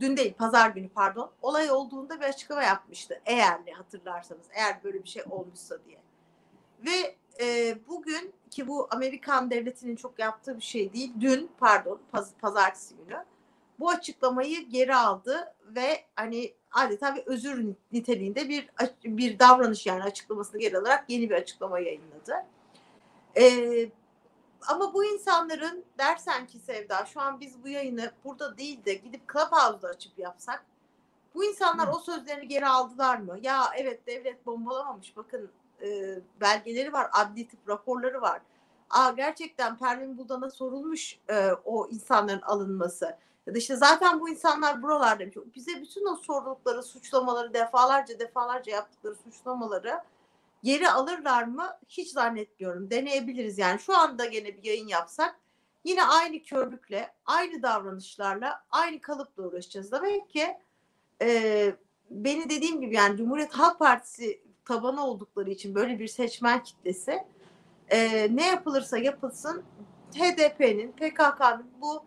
[0.00, 3.20] dün değil pazar günü pardon olay olduğunda bir açıklama yapmıştı.
[3.26, 5.98] Eğer ne hatırlarsanız eğer böyle bir şey olmuşsa diye.
[6.86, 11.12] Ve e, bugün ki bu Amerikan devletinin çok yaptığı bir şey değil.
[11.20, 13.24] Dün pardon paz, pazartesi günü
[13.78, 18.68] bu açıklamayı geri aldı ve hani adeta bir özür niteliğinde bir
[19.04, 22.34] bir davranış yani açıklamasını geri alarak yeni bir açıklama yayınladı.
[23.36, 23.88] Ee,
[24.68, 29.32] ama bu insanların dersen ki Sevda şu an biz bu yayını burada değil de gidip
[29.32, 30.64] Clubhouse'da açıp yapsak
[31.34, 31.92] bu insanlar Hı.
[31.92, 33.38] o sözlerini geri aldılar mı?
[33.42, 35.50] Ya evet devlet bombalamamış bakın
[35.82, 38.40] e, belgeleri var adli tıp raporları var.
[38.90, 44.82] Aa, gerçekten Pervin Buldan'a sorulmuş e, o insanların alınması Ya da işte zaten bu insanlar
[44.82, 45.36] buralarda demiş.
[45.54, 50.00] Bize bütün o sordukları suçlamaları defalarca defalarca yaptıkları suçlamaları
[50.62, 51.68] geri alırlar mı?
[51.88, 52.90] Hiç zannetmiyorum.
[52.90, 53.80] Deneyebiliriz yani.
[53.80, 55.36] Şu anda gene bir yayın yapsak
[55.84, 59.92] yine aynı körlükle, aynı davranışlarla, aynı kalıpla uğraşacağız.
[59.92, 60.58] Demek ki
[61.22, 61.72] e,
[62.10, 67.24] beni dediğim gibi yani Cumhuriyet Halk Partisi tabanı oldukları için böyle bir seçmen kitlesi
[67.88, 69.62] e, ne yapılırsa yapılsın
[70.14, 72.04] HDP'nin, PKK'nın bu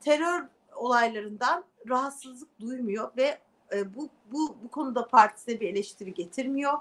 [0.00, 3.38] terör olaylarından rahatsızlık duymuyor ve
[3.72, 6.78] e, bu bu bu konuda partisine bir eleştiri getirmiyor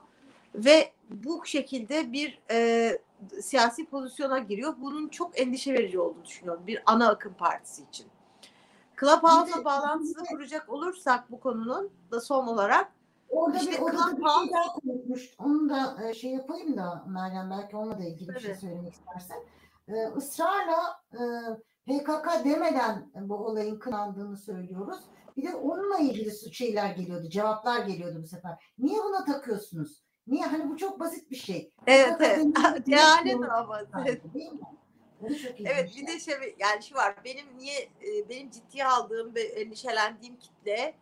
[0.55, 2.97] ve bu şekilde bir e,
[3.41, 4.75] siyasi pozisyona giriyor.
[4.81, 8.07] Bunun çok endişe verici olduğunu düşünüyorum bir ana akım partisi için.
[8.99, 12.91] Clubhouse'la bağlantısını kuracak olursak bu konunun da son olarak
[13.29, 15.35] Orada İşte bir, orada da bir şey daha konuşmuş.
[15.39, 18.59] Onu da e, şey yapayım da Meryem belki onunla da ilgili bir şey Evet.
[18.59, 19.37] söylemek istersen.
[19.87, 21.21] Ee, ısrarla e,
[21.87, 24.99] PKK demeden bu olayın kınandığını söylüyoruz.
[25.37, 28.73] Bir de onunla ilgili şeyler geliyordu, cevaplar geliyordu bu sefer.
[28.77, 30.03] Niye buna takıyorsunuz?
[30.27, 30.45] Niye?
[30.45, 31.71] Hani bu çok basit bir şey.
[31.87, 33.81] evet evet demeden cehalet ama
[34.33, 34.59] Değil mi?
[35.65, 40.35] Evet bir de şey yani şu var benim niye e, benim ciddiye aldığım ve endişelendiğim
[40.35, 40.95] kitle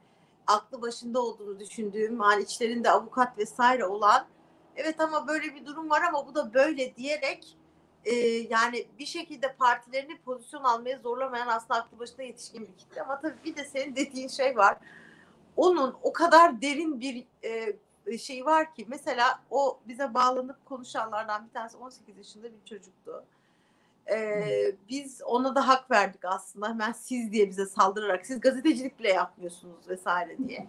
[0.48, 4.28] aklı başında olduğunu düşündüğüm hani içlerinde avukat vesaire olan
[4.76, 7.58] evet ama böyle bir durum var ama bu da böyle diyerek
[8.06, 8.16] e,
[8.50, 13.44] yani bir şekilde partilerini pozisyon almaya zorlamayan aslında aklı başında yetişkin bir kitle ama tabii
[13.46, 14.78] bir de senin dediğin şey var
[15.58, 21.54] onun o kadar derin bir e, şey var ki mesela o bize bağlanıp konuşanlardan bir
[21.54, 23.26] tanesi 18 yaşında bir çocuktu.
[24.12, 26.70] Ee, biz ona da hak verdik aslında.
[26.70, 30.68] Hemen siz diye bize saldırarak siz gazetecilik bile yapmıyorsunuz vesaire diye.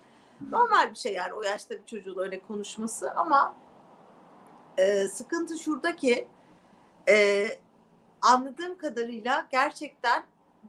[0.50, 3.54] Normal bir şey yani o yaşta bir çocuğun öyle konuşması ama
[4.78, 6.28] e, sıkıntı şuradaki
[7.08, 7.46] e,
[8.22, 10.24] anladığım kadarıyla gerçekten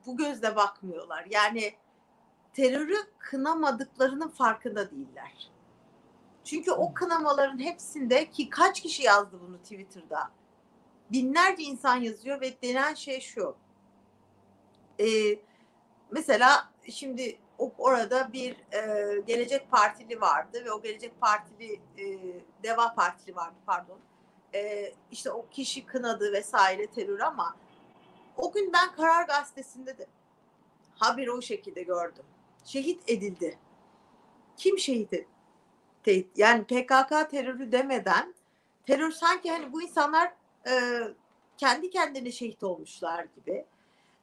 [0.05, 1.27] bu gözle bakmıyorlar.
[1.29, 1.73] Yani
[2.53, 5.51] terörü kınamadıklarının farkında değiller.
[6.43, 10.31] Çünkü o kınamaların hepsinde ki kaç kişi yazdı bunu Twitter'da?
[11.11, 13.55] Binlerce insan yazıyor ve denen şey şu.
[14.99, 15.39] Ee,
[16.11, 17.39] mesela şimdi
[17.77, 22.05] orada bir e, Gelecek Partili vardı ve o Gelecek Partili e,
[22.63, 23.99] Deva Partili vardı pardon.
[24.53, 27.55] E, işte o kişi kınadı vesaire terör ama
[28.37, 30.07] o gün ben Karar Gazetesi'nde de
[30.95, 32.25] haberi o şekilde gördüm.
[32.65, 33.59] Şehit edildi.
[34.57, 35.27] Kim şehit edildi?
[36.35, 38.35] Yani PKK terörü demeden
[38.85, 40.33] terör sanki hani bu insanlar
[40.67, 41.01] e,
[41.57, 43.65] kendi kendine şehit olmuşlar gibi.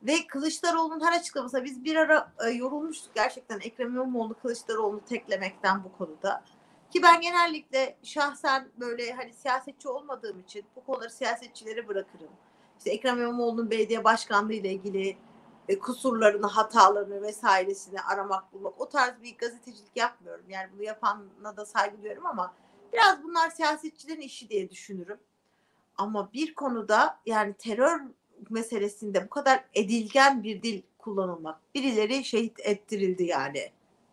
[0.03, 5.99] Ve Kılıçdaroğlu'nun her açıklamasında biz bir ara e, yorulmuştuk gerçekten Ekrem İmamoğlu Kılıçdaroğlu'nu teklemekten bu
[5.99, 6.45] konuda.
[6.91, 12.31] Ki ben genellikle şahsen böyle hani siyasetçi olmadığım için bu konuları siyasetçilere bırakırım.
[12.79, 15.17] İşte Ekrem İmamoğlu'nun belediye başkanlığı ile ilgili
[15.69, 18.81] e, kusurlarını, hatalarını vesairesini aramak, bulmak.
[18.81, 20.45] O tarz bir gazetecilik yapmıyorum.
[20.49, 22.55] Yani bunu yapana da saygı duyuyorum ama
[22.93, 25.19] biraz bunlar siyasetçilerin işi diye düşünürüm.
[25.99, 28.01] Ama bir konuda yani terör
[28.51, 31.61] meselesinde bu kadar edilgen bir dil kullanılmak.
[31.75, 33.71] Birileri şehit ettirildi yani.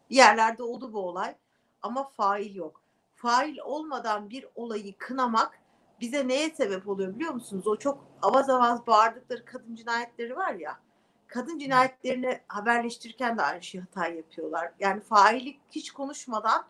[0.09, 1.35] Bir yerlerde oldu bu olay
[1.81, 2.81] ama fail yok.
[3.15, 5.59] Fail olmadan bir olayı kınamak
[6.01, 7.67] bize neye sebep oluyor biliyor musunuz?
[7.67, 10.79] O çok avaz avaz bağırdıkları kadın cinayetleri var ya.
[11.27, 14.71] Kadın cinayetlerini haberleştirirken de aynı şey hata yapıyorlar.
[14.79, 16.65] Yani faili hiç konuşmadan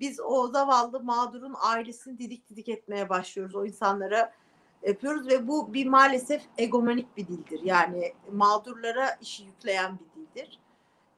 [0.00, 3.54] biz o zavallı mağdurun ailesini didik didik etmeye başlıyoruz.
[3.54, 4.32] O insanlara
[4.82, 7.60] yapıyoruz ve bu bir maalesef egomanik bir dildir.
[7.64, 10.58] Yani mağdurlara işi yükleyen bir dildir.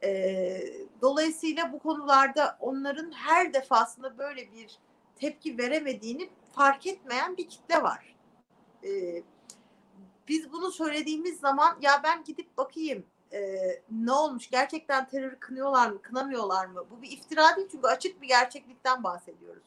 [0.02, 0.60] Ee,
[1.02, 4.78] dolayısıyla bu konularda onların her defasında böyle bir
[5.16, 8.16] tepki veremediğini fark etmeyen bir kitle var.
[8.84, 9.22] Ee,
[10.28, 13.40] biz bunu söylediğimiz zaman ya ben gidip bakayım e,
[13.90, 18.28] ne olmuş gerçekten terörü kınıyorlar mı kınamıyorlar mı bu bir iftira değil çünkü açık bir
[18.28, 19.62] gerçeklikten bahsediyoruz.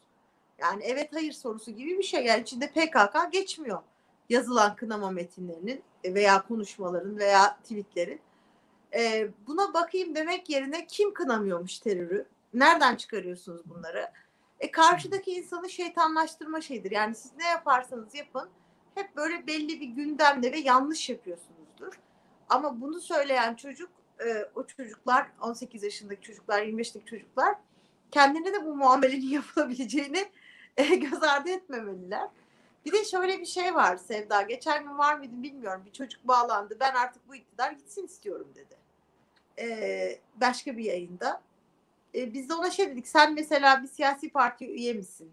[0.62, 3.82] Yani evet hayır sorusu gibi bir şey yani içinde PKK geçmiyor
[4.28, 8.20] yazılan kınama metinlerinin veya konuşmaların veya tweetlerin.
[8.94, 12.26] E, buna bakayım demek yerine kim kınamıyormuş terörü?
[12.54, 14.10] Nereden çıkarıyorsunuz bunları?
[14.60, 16.90] E, karşıdaki insanı şeytanlaştırma şeydir.
[16.90, 18.48] Yani siz ne yaparsanız yapın
[18.94, 22.00] hep böyle belli bir gündemde ve yanlış yapıyorsunuzdur.
[22.48, 23.90] Ama bunu söyleyen çocuk,
[24.26, 27.54] e, o çocuklar 18 yaşındaki çocuklar, 25 yaşındaki çocuklar
[28.10, 30.30] kendine de bu muamelenin yapılabileceğini e,
[31.10, 32.28] göz ardı etmemeliler.
[32.84, 34.42] Bir de şöyle bir şey var Sevda.
[34.42, 35.82] Geçen gün var mıydı bilmiyorum.
[35.86, 36.76] Bir çocuk bağlandı.
[36.80, 38.76] Ben artık bu iktidar gitsin istiyorum dedi.
[39.58, 41.42] Ee, başka bir yayında.
[42.14, 43.08] Ee, biz de ona şey dedik.
[43.08, 45.32] Sen mesela bir siyasi parti üye misin?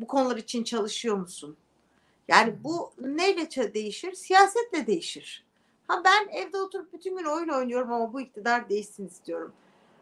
[0.00, 1.56] Bu konular için çalışıyor musun?
[2.28, 4.12] Yani bu neyle değişir?
[4.12, 5.44] Siyasetle değişir.
[5.88, 9.52] Ha ben evde oturup bütün gün oyun oynuyorum ama bu iktidar değişsin istiyorum.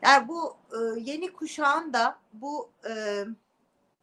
[0.02, 3.24] Yani bu e, yeni kuşağın da bu e,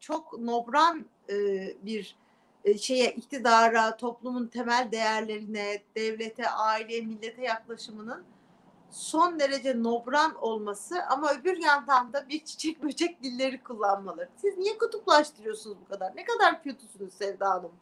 [0.00, 1.36] çok nobran e,
[1.82, 2.16] bir
[2.64, 8.24] e, şeye iktidara, toplumun temel değerlerine, devlete, aileye, millete yaklaşımının
[8.90, 14.28] son derece nobran olması ama öbür yandan da bir çiçek böcek dilleri kullanmaları.
[14.36, 16.16] Siz niye kutuplaştırıyorsunuz bu kadar?
[16.16, 17.72] Ne kadar kötüsünüz Sevda Hanım?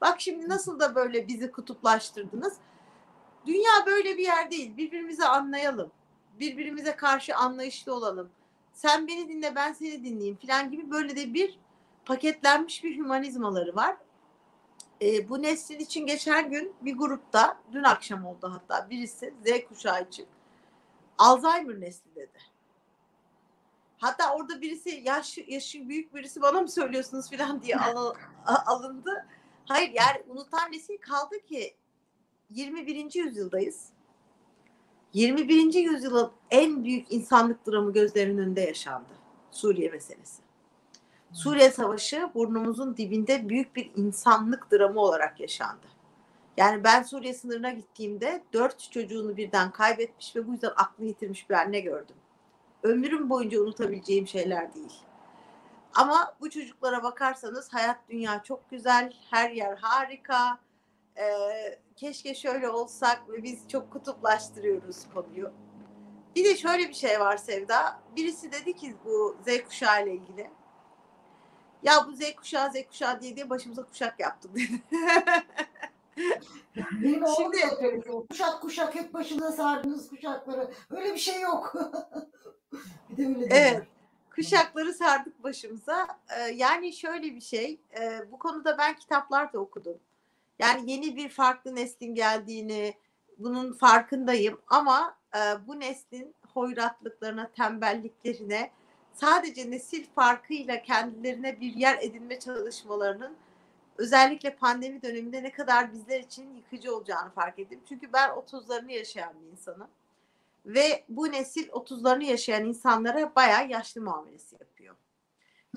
[0.00, 2.56] Bak şimdi nasıl da böyle bizi kutuplaştırdınız.
[3.46, 4.76] Dünya böyle bir yer değil.
[4.76, 5.90] Birbirimizi anlayalım.
[6.40, 8.30] Birbirimize karşı anlayışlı olalım.
[8.72, 11.58] Sen beni dinle ben seni dinleyeyim falan gibi böyle de bir
[12.06, 13.96] paketlenmiş bir hümanizmaları var.
[15.02, 20.02] E, bu neslin için geçen gün bir grupta, dün akşam oldu hatta birisi Z kuşağı
[20.02, 20.26] için
[21.18, 22.38] Alzheimer nesli dedi.
[23.98, 28.14] Hatta orada birisi yaş, yaşı büyük birisi bana mı söylüyorsunuz falan diye al,
[28.46, 29.26] alındı.
[29.64, 31.76] Hayır yani unutan nesil kaldı ki
[32.50, 33.14] 21.
[33.14, 33.88] yüzyıldayız.
[35.12, 35.74] 21.
[35.74, 39.12] yüzyılın en büyük insanlık dramı gözlerinin önünde yaşandı.
[39.50, 40.45] Suriye meselesi.
[41.32, 45.86] Suriye Savaşı burnumuzun dibinde büyük bir insanlık dramı olarak yaşandı.
[46.56, 51.54] Yani ben Suriye sınırına gittiğimde dört çocuğunu birden kaybetmiş ve bu yüzden aklını yitirmiş bir
[51.54, 52.16] anne gördüm.
[52.82, 54.92] Ömrüm boyunca unutabileceğim şeyler değil.
[55.94, 60.58] Ama bu çocuklara bakarsanız hayat dünya çok güzel, her yer harika.
[61.18, 65.52] Ee, keşke şöyle olsak ve biz çok kutuplaştırıyoruz konuyu.
[66.36, 68.00] Bir de şöyle bir şey var Sevda.
[68.16, 70.50] Birisi dedi ki bu Z kuşağı ile ilgili.
[71.86, 74.82] Ya bu Z kuşağı Z kuşağı diye diye başımıza kuşak yaptım dedi.
[77.02, 78.26] Benim oğlum Şimdi, da söylüyor.
[78.30, 80.70] Kuşak kuşak hep başına sardınız kuşakları.
[80.90, 81.74] Öyle bir şey yok.
[83.10, 83.82] bir de öyle Evet.
[84.34, 86.06] Kuşakları sardık başımıza.
[86.36, 87.80] Ee, yani şöyle bir şey.
[88.00, 89.98] E, bu konuda ben kitaplar da okudum.
[90.58, 92.94] Yani yeni bir farklı neslin geldiğini,
[93.38, 94.60] bunun farkındayım.
[94.68, 98.70] Ama e, bu neslin hoyratlıklarına, tembelliklerine,
[99.16, 103.36] sadece nesil farkıyla kendilerine bir yer edinme çalışmalarının
[103.98, 107.80] özellikle pandemi döneminde ne kadar bizler için yıkıcı olacağını fark ettim.
[107.88, 109.88] Çünkü ben 30'larını yaşayan bir insanım.
[110.66, 114.94] Ve bu nesil 30'larını yaşayan insanlara bayağı yaşlı muamelesi yapıyor.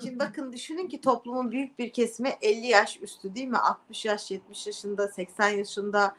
[0.02, 3.58] Şimdi bakın düşünün ki toplumun büyük bir kesimi 50 yaş üstü değil mi?
[3.58, 6.16] 60 yaş, 70 yaşında, 80 yaşında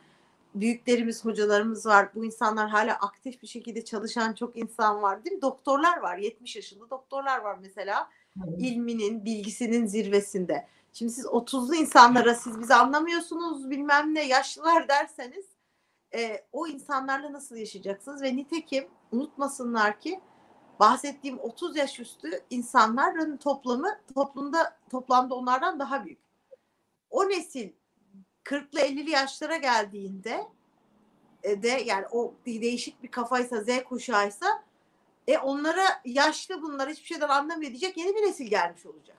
[0.55, 2.09] büyüklerimiz, hocalarımız var.
[2.15, 5.41] Bu insanlar hala aktif bir şekilde çalışan çok insan var değil mi?
[5.41, 6.17] Doktorlar var.
[6.17, 8.09] 70 yaşında doktorlar var mesela.
[8.57, 10.67] ilminin, bilgisinin zirvesinde.
[10.93, 15.45] Şimdi siz 30'lu insanlara siz bizi anlamıyorsunuz bilmem ne yaşlılar derseniz
[16.15, 18.21] e, o insanlarla nasıl yaşayacaksınız?
[18.21, 20.19] Ve nitekim unutmasınlar ki
[20.79, 26.19] bahsettiğim 30 yaş üstü insanların toplamı toplumda toplamda onlardan daha büyük.
[27.09, 27.69] O nesil
[28.43, 30.47] 40'lı 50'li yaşlara geldiğinde
[31.43, 34.63] e, de yani o değişik bir kafaysa Z kuşağıysa
[35.27, 39.17] e onlara yaşlı bunlar hiçbir şeyden anlamıyor diyecek yeni bir nesil gelmiş olacak.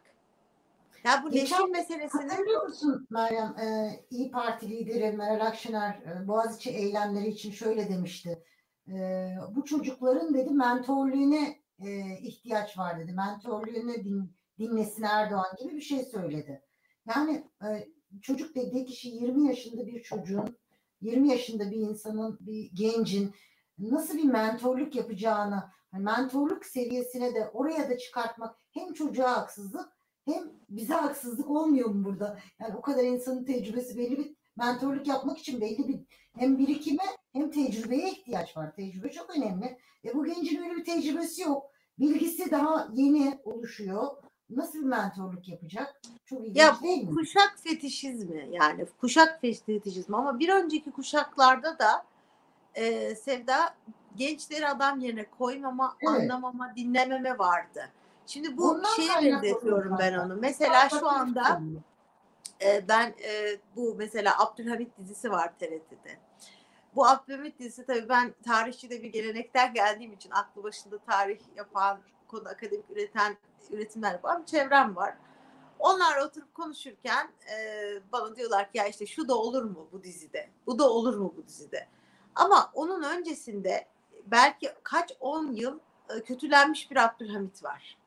[1.04, 2.30] Ya bu Geçen, nesil meselesini...
[2.30, 3.56] Hatırlıyor musun Meryem?
[3.58, 8.42] E, İyi Parti lideri Meral Akşener e, Boğaziçi eylemleri için şöyle demişti.
[8.88, 11.46] E, bu çocukların dedi mentorluğuna
[11.84, 13.12] e, ihtiyaç var dedi.
[13.12, 16.62] Mentorluğunu din, dinlesin Erdoğan gibi bir şey söyledi.
[17.08, 17.88] Yani e,
[18.22, 20.56] çocuk dediği kişi 20 yaşında bir çocuğun,
[21.00, 23.34] 20 yaşında bir insanın, bir gencin
[23.78, 29.88] nasıl bir mentorluk yapacağını, yani mentorluk seviyesine de oraya da çıkartmak hem çocuğa haksızlık
[30.24, 32.38] hem bize haksızlık olmuyor mu burada?
[32.60, 36.00] Yani o kadar insanın tecrübesi belli bir mentorluk yapmak için belli bir
[36.38, 38.74] hem birikime hem tecrübeye ihtiyaç var.
[38.76, 39.78] Tecrübe çok önemli.
[40.04, 41.70] E bu gencin öyle bir tecrübesi yok.
[41.98, 44.06] Bilgisi daha yeni oluşuyor.
[44.56, 46.00] Nasıl mentorluk yapacak?
[46.26, 47.14] Çok ilginç ya, değil mi?
[47.14, 52.04] Kuşak fetişizmi yani kuşak fetişizmi ama bir önceki kuşaklarda da
[52.74, 53.74] e, Sevda
[54.16, 56.20] gençleri adam yerine koymama, evet.
[56.20, 57.88] anlamama, dinlememe vardı.
[58.26, 60.36] Şimdi bu Ondan şeye benzetiyorum ben onu.
[60.36, 61.60] Mesela şu anda
[62.64, 66.18] e, ben e, bu mesela Abdülhamit dizisi var TRT'de.
[66.94, 71.98] Bu Abdülhamit dizisi tabii ben tarihçide bir gelenekten geldiğim için aklı başında tarih yapan,
[72.32, 73.36] konu akademik üreten,
[73.70, 75.14] üretimler yapan bir çevrem var.
[75.78, 77.58] Onlar oturup konuşurken e,
[78.12, 80.50] bana diyorlar ki ya işte şu da olur mu bu dizide?
[80.66, 81.88] Bu da olur mu bu dizide?
[82.34, 83.88] Ama onun öncesinde
[84.26, 85.78] belki kaç on yıl
[86.08, 87.98] e, kötülenmiş bir Abdülhamit var.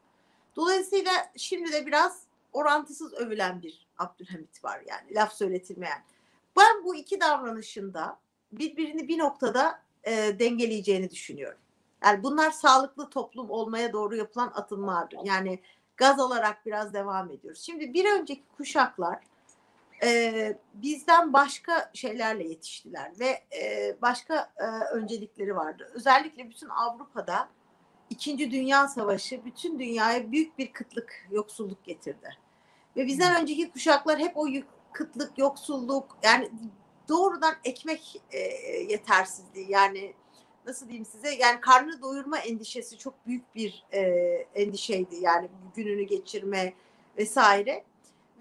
[0.56, 2.24] Dolayısıyla şimdi de biraz
[2.54, 6.04] orantısız övülen bir Abdülhamit var yani laf söyletilmeyen.
[6.58, 8.20] Ben bu iki davranışında
[8.52, 11.60] birbirini bir noktada e, dengeleyeceğini düşünüyorum.
[12.04, 15.20] Yani bunlar sağlıklı toplum olmaya doğru yapılan atılmalardır.
[15.24, 15.60] Yani
[15.98, 17.62] gaz olarak biraz devam ediyoruz.
[17.62, 19.20] Şimdi bir önceki kuşaklar
[20.04, 25.92] e, bizden başka şeylerle yetiştiler ve e, başka e, öncelikleri vardı.
[25.94, 27.50] Özellikle bütün Avrupa'da
[28.10, 32.38] İkinci Dünya Savaşı bütün dünyaya büyük bir kıtlık, yoksulluk getirdi.
[32.98, 34.48] Ve bizden önceki kuşaklar hep o
[34.92, 36.52] kıtlık, yoksulluk yani
[37.10, 38.40] doğrudan ekmek e,
[38.90, 40.14] yetersizliği yani
[40.66, 41.36] nasıl diyeyim size?
[41.36, 44.02] Yani karnı doyurma endişesi çok büyük bir e,
[44.56, 45.16] endişeydi.
[45.22, 46.74] Yani gününü geçirme
[47.18, 47.84] vesaire.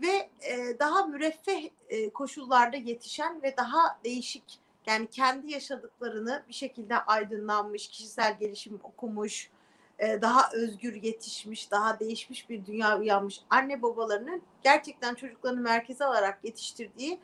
[0.03, 6.97] Ve e, daha müreffeh e, koşullarda yetişen ve daha değişik yani kendi yaşadıklarını bir şekilde
[6.97, 9.51] aydınlanmış, kişisel gelişim okumuş,
[9.99, 16.39] e, daha özgür yetişmiş, daha değişmiş bir dünya uyanmış anne babalarının gerçekten çocuklarını merkeze alarak
[16.45, 17.21] yetiştirdiği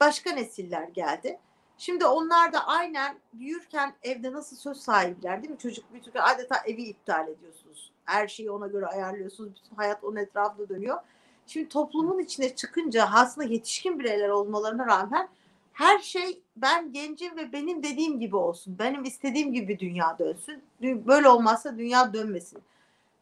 [0.00, 1.38] başka nesiller geldi.
[1.78, 5.58] Şimdi onlar da aynen büyürken evde nasıl söz sahibiler değil mi?
[5.58, 7.92] Çocuk büyütürken adeta evi iptal ediyorsunuz.
[8.04, 9.52] Her şeyi ona göre ayarlıyorsunuz.
[9.56, 10.98] Bütün hayat onun etrafında dönüyor.
[11.46, 15.28] Şimdi toplumun içine çıkınca aslında yetişkin bireyler olmalarına rağmen
[15.72, 18.78] her şey ben gencim ve benim dediğim gibi olsun.
[18.78, 20.62] Benim istediğim gibi dünya dönsün.
[20.82, 22.62] Böyle olmazsa dünya dönmesin.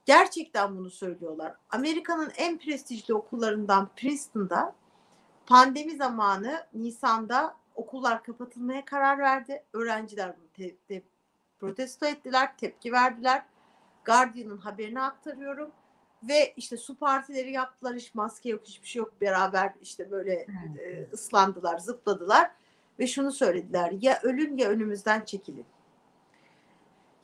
[0.04, 1.54] Gerçekten bunu söylüyorlar.
[1.70, 4.74] Amerika'nın en prestijli okullarından Princeton'da
[5.46, 9.64] pandemi zamanı Nisan'da okullar kapatılmaya karar verdi.
[9.72, 11.02] Öğrenciler bunu te- te-
[11.60, 13.42] protesto ettiler, tepki verdiler.
[14.04, 15.70] Guardian'ın haberini aktarıyorum.
[16.22, 17.96] Ve işte su partileri yaptılar.
[17.96, 19.20] Hiç maske yok, hiçbir şey yok.
[19.20, 22.50] Beraber işte böyle e, ıslandılar, zıpladılar.
[22.98, 23.92] Ve şunu söylediler.
[24.00, 25.66] Ya ölün ya önümüzden çekilin.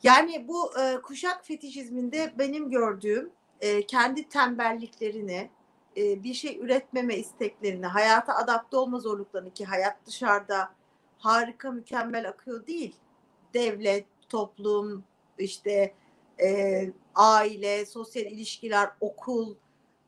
[0.03, 3.31] Yani bu e, kuşak fetişizminde benim gördüğüm
[3.61, 5.49] e, kendi tembelliklerini,
[5.97, 10.71] e, bir şey üretmeme isteklerini, hayata adapte olma zorluklarını ki hayat dışarıda
[11.17, 12.95] harika, mükemmel akıyor değil.
[13.53, 15.03] Devlet, toplum,
[15.37, 15.93] işte
[16.41, 19.55] e, aile, sosyal ilişkiler, okul,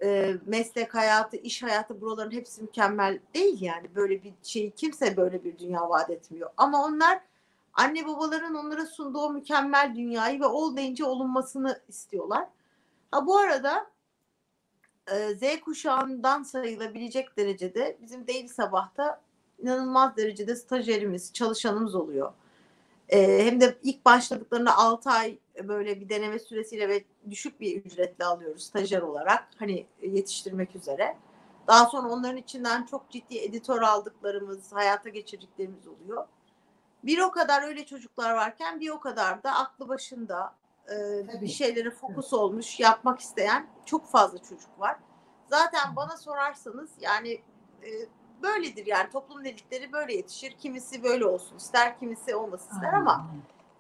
[0.03, 3.95] e, meslek hayatı, iş hayatı buraların hepsi mükemmel değil yani.
[3.95, 6.49] Böyle bir şey kimse böyle bir dünya vaat etmiyor.
[6.57, 7.21] Ama onlar
[7.73, 12.47] anne babaların onlara sunduğu mükemmel dünyayı ve ol deyince olunmasını istiyorlar.
[13.11, 13.87] Ha bu arada
[15.12, 19.22] e, Z kuşağından sayılabilecek derecede bizim Daily Sabah'ta
[19.60, 22.34] inanılmaz derecede stajyerimiz, çalışanımız oluyor.
[23.10, 28.26] E, hem de ilk başladıklarında 6 ay böyle bir deneme süresiyle ve düşük bir ücretle
[28.26, 29.47] alıyoruz stajyer olarak.
[29.60, 31.18] Hani yetiştirmek üzere.
[31.68, 36.28] Daha sonra onların içinden çok ciddi editör aldıklarımız, hayata geçirdiklerimiz oluyor.
[37.03, 40.55] Bir o kadar öyle çocuklar varken bir o kadar da aklı başında
[40.91, 44.97] e, bir şeylere fokus olmuş, yapmak isteyen çok fazla çocuk var.
[45.49, 47.31] Zaten bana sorarsanız yani
[47.83, 47.89] e,
[48.41, 50.51] böyledir yani toplum dedikleri böyle yetişir.
[50.51, 53.27] Kimisi böyle olsun ister, kimisi olmasın ister ama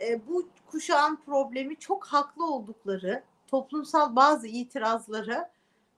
[0.01, 5.49] e, bu kuşağın problemi çok haklı oldukları toplumsal bazı itirazları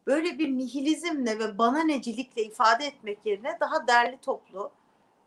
[0.07, 4.71] böyle bir nihilizmle ve bana necilikle ifade etmek yerine daha derli toplu,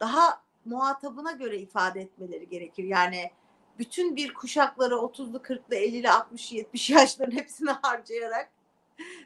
[0.00, 2.84] daha muhatabına göre ifade etmeleri gerekir.
[2.84, 3.30] Yani
[3.78, 8.50] bütün bir kuşakları 30'lu 40'lı 50'li 60'lı 70 yaşların hepsini harcayarak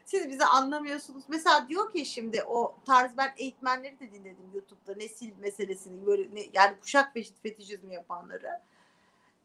[0.05, 1.23] siz bizi anlamıyorsunuz.
[1.27, 6.49] Mesela diyor ki şimdi o tarz ben eğitmenleri de dinledim YouTube'da nesil meselesini böyle ne,
[6.53, 8.61] yani kuşak fetişizmi yapanları.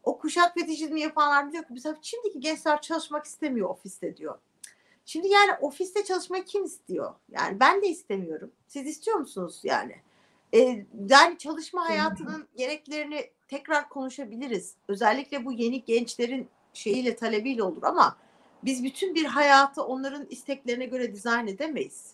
[0.02, 4.38] O kuşak fetişizmi yapanlar diyor ki mesela şimdiki gençler çalışmak istemiyor ofiste diyor.
[5.07, 7.14] Şimdi yani ofiste çalışmayı kim istiyor?
[7.28, 8.52] Yani ben de istemiyorum.
[8.68, 9.96] Siz istiyor musunuz yani?
[10.55, 14.74] Ee, yani çalışma hayatının gereklerini tekrar konuşabiliriz.
[14.88, 18.16] Özellikle bu yeni gençlerin şeyiyle talebiyle olur ama
[18.64, 22.12] biz bütün bir hayatı onların isteklerine göre dizayn edemeyiz.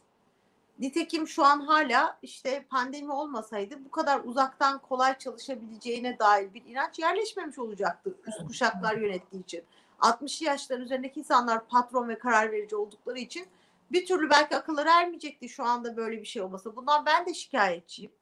[0.78, 6.98] Nitekim şu an hala işte pandemi olmasaydı bu kadar uzaktan kolay çalışabileceğine dair bir inanç
[6.98, 9.62] yerleşmemiş olacaktı üst kuşaklar yönettiği için.
[10.00, 13.46] 60 yaşların üzerindeki insanlar patron ve karar verici oldukları için
[13.92, 16.76] bir türlü belki akılları ermeyecekti şu anda böyle bir şey olmasa.
[16.76, 18.12] Bundan ben de şikayetçiyim.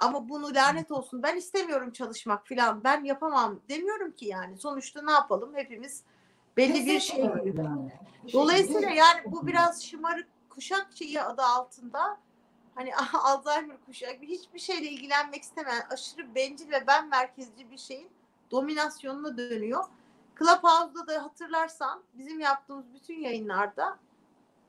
[0.00, 4.58] Ama bunu lanet olsun ben istemiyorum çalışmak filan ben yapamam demiyorum ki yani.
[4.58, 6.02] Sonuçta ne yapalım hepimiz
[6.56, 7.30] belli bir şey.
[8.32, 12.18] Dolayısıyla yani bu biraz şımarık kuşak şeyi adı altında
[12.74, 18.08] hani Alzheimer kuşağı hiçbir şeyle ilgilenmek istemeyen aşırı bencil ve ben merkezci bir şeyin
[18.50, 19.84] dominasyonuna dönüyor.
[20.38, 23.98] Clubhouse'da da hatırlarsan bizim yaptığımız bütün yayınlarda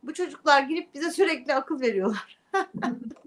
[0.03, 2.39] bu çocuklar girip bize sürekli akıl veriyorlar.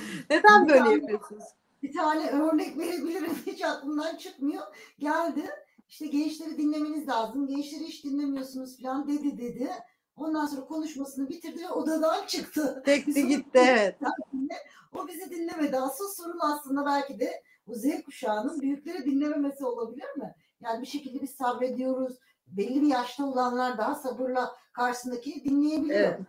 [0.30, 1.44] Neden böyle yapıyorsunuz?
[1.82, 3.32] Bir tane örnek verebilirim.
[3.46, 4.62] Hiç aklımdan çıkmıyor.
[4.98, 5.50] Geldi.
[5.88, 7.46] İşte gençleri dinlemeniz lazım.
[7.46, 9.70] Gençleri hiç dinlemiyorsunuz falan dedi dedi.
[10.16, 12.82] Ondan sonra konuşmasını bitirdi ve odadan çıktı.
[12.86, 13.96] Tekti gitti evet.
[14.94, 15.76] o bizi dinlemedi.
[15.76, 20.34] Asıl sorun aslında belki de bu Z kuşağının büyükleri dinlememesi olabilir mi?
[20.60, 22.18] Yani bir şekilde biz sabrediyoruz.
[22.46, 26.00] Belli bir yaşta olanlar daha sabırla karşısındaki dinleyebiliyor.
[26.00, 26.20] Evet.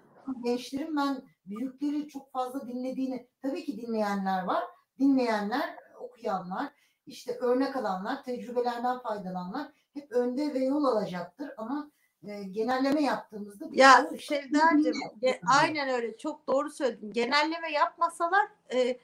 [0.43, 4.63] Gençlerin ben büyükleri çok fazla dinlediğini tabii ki dinleyenler var.
[4.99, 6.71] Dinleyenler, okuyanlar,
[7.05, 11.91] işte örnek alanlar, tecrübelerden faydalananlar hep önde ve yol alacaktır ama
[12.27, 15.39] e, genelleme yaptığımızda Ya Şevdacığım bilmiyor.
[15.59, 17.13] aynen öyle çok doğru söyledin.
[17.13, 18.97] Genelleme yapmasalar e,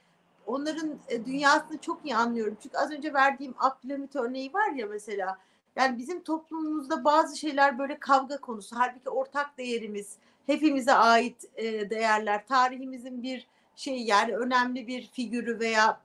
[0.45, 2.57] onların e, dünyasını çok iyi anlıyorum.
[2.63, 5.37] Çünkü az önce verdiğim Abdülhamit örneği var ya mesela.
[5.75, 8.75] Yani bizim toplumumuzda bazı şeyler böyle kavga konusu.
[8.79, 10.17] Halbuki ortak değerimiz,
[10.49, 16.01] hepimize ait e, değerler, tarihimizin bir şey yani önemli bir figürü veya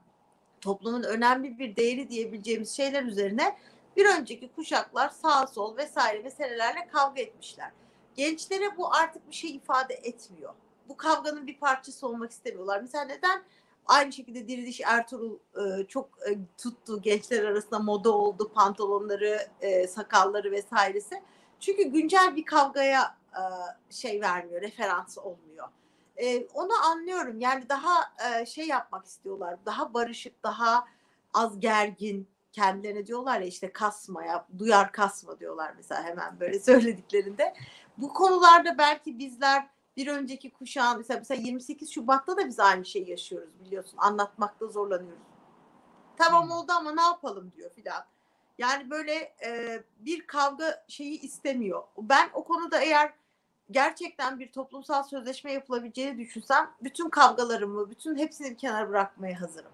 [0.61, 3.57] toplumun önemli bir değeri diyebileceğimiz şeyler üzerine
[3.97, 7.71] bir önceki kuşaklar sağ sol vesaire meselelerle kavga etmişler.
[8.15, 10.53] Gençlere bu artık bir şey ifade etmiyor.
[10.89, 12.81] Bu kavganın bir parçası olmak istemiyorlar.
[12.81, 13.43] Mesela neden
[13.87, 20.51] aynı şekilde Diriliş Ertuğrul e, çok e, tuttu gençler arasında moda oldu pantolonları, e, sakalları
[20.51, 21.21] vesairesi.
[21.59, 23.17] Çünkü güncel bir kavgaya
[23.89, 25.67] şey vermiyor, referans olmuyor.
[26.17, 27.39] E, onu anlıyorum.
[27.39, 29.57] Yani daha e, şey yapmak istiyorlar.
[29.65, 30.85] Daha barışık, daha
[31.33, 37.53] az gergin kendilerine diyorlar ya işte kasmaya, duyar kasma diyorlar mesela hemen böyle söylediklerinde.
[37.97, 39.67] Bu konularda belki bizler
[39.97, 43.97] bir önceki kuşağın mesela, mesela 28 Şubat'ta da biz aynı şeyi yaşıyoruz biliyorsun.
[43.97, 45.23] Anlatmakta zorlanıyoruz.
[46.17, 48.05] Tamam oldu ama ne yapalım diyor filan.
[48.57, 51.83] Yani böyle e, bir kavga şeyi istemiyor.
[51.97, 53.13] Ben o konuda eğer
[53.71, 59.71] gerçekten bir toplumsal sözleşme yapılabileceğini düşünsem bütün kavgalarımı, bütün hepsini bir kenara bırakmaya hazırım.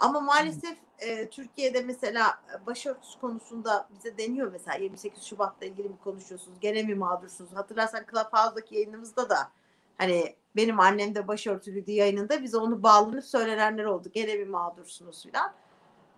[0.00, 6.60] Ama maalesef e, Türkiye'de mesela başörtüsü konusunda bize deniyor mesela 28 Şubat'la ilgili mi konuşuyorsunuz?
[6.60, 7.52] Gene mi mağdursunuz?
[7.52, 9.50] Hatırlarsan Clubhouse'daki yayınımızda da
[9.98, 14.08] hani benim annem de başörtülüydü yayınında bize onu bağlanıp söylenenler oldu.
[14.14, 15.52] Gene mi mağdursunuz filan.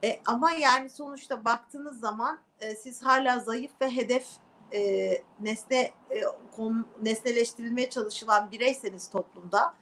[0.05, 4.27] E, ama yani sonuçta baktığınız zaman e, siz hala zayıf ve hedef
[4.75, 5.11] e,
[5.41, 6.23] nesne e,
[6.57, 9.75] kon, nesneleştirilmeye çalışılan bireyseniz toplumda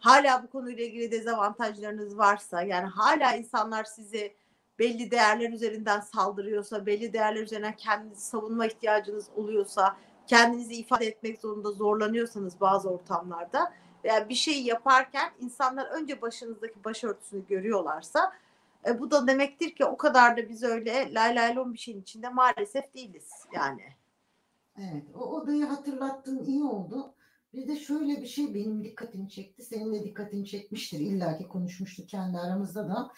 [0.00, 4.34] hala bu konuyla ilgili dezavantajlarınız varsa yani hala insanlar sizi
[4.78, 11.70] belli değerler üzerinden saldırıyorsa, belli değerler üzerinden kendinizi savunma ihtiyacınız oluyorsa, kendinizi ifade etmek zorunda
[11.70, 13.72] zorlanıyorsanız bazı ortamlarda
[14.04, 18.32] veya bir şey yaparken insanlar önce başınızdaki başörtüsünü görüyorlarsa
[18.86, 22.02] e, bu da demektir ki o kadar da biz öyle lay lay lom bir şeyin
[22.02, 23.99] içinde maalesef değiliz yani.
[24.78, 27.14] Evet, o odayı hatırlattığın iyi oldu.
[27.52, 29.62] Bir de şöyle bir şey benim dikkatimi çekti.
[29.62, 31.00] Senin de dikkatini çekmiştir.
[31.00, 33.10] İlla ki konuşmuştuk kendi aramızda da.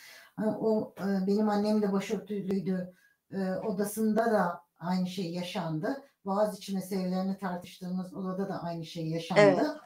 [0.47, 2.95] O e, benim annem de başörtülüydü.
[3.33, 6.03] E, Odasında da aynı şey yaşandı.
[6.25, 9.81] Boğaziçi meselelerini tartıştığımız odada da aynı şey yaşandı.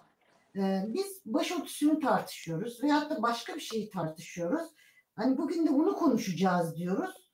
[0.55, 0.87] Evet.
[0.89, 4.69] E, Biz başörtüsünü tartışıyoruz veyahut da başka bir şeyi tartışıyoruz.
[5.17, 7.26] Hani bugün de bunu konuşacağız diyoruz.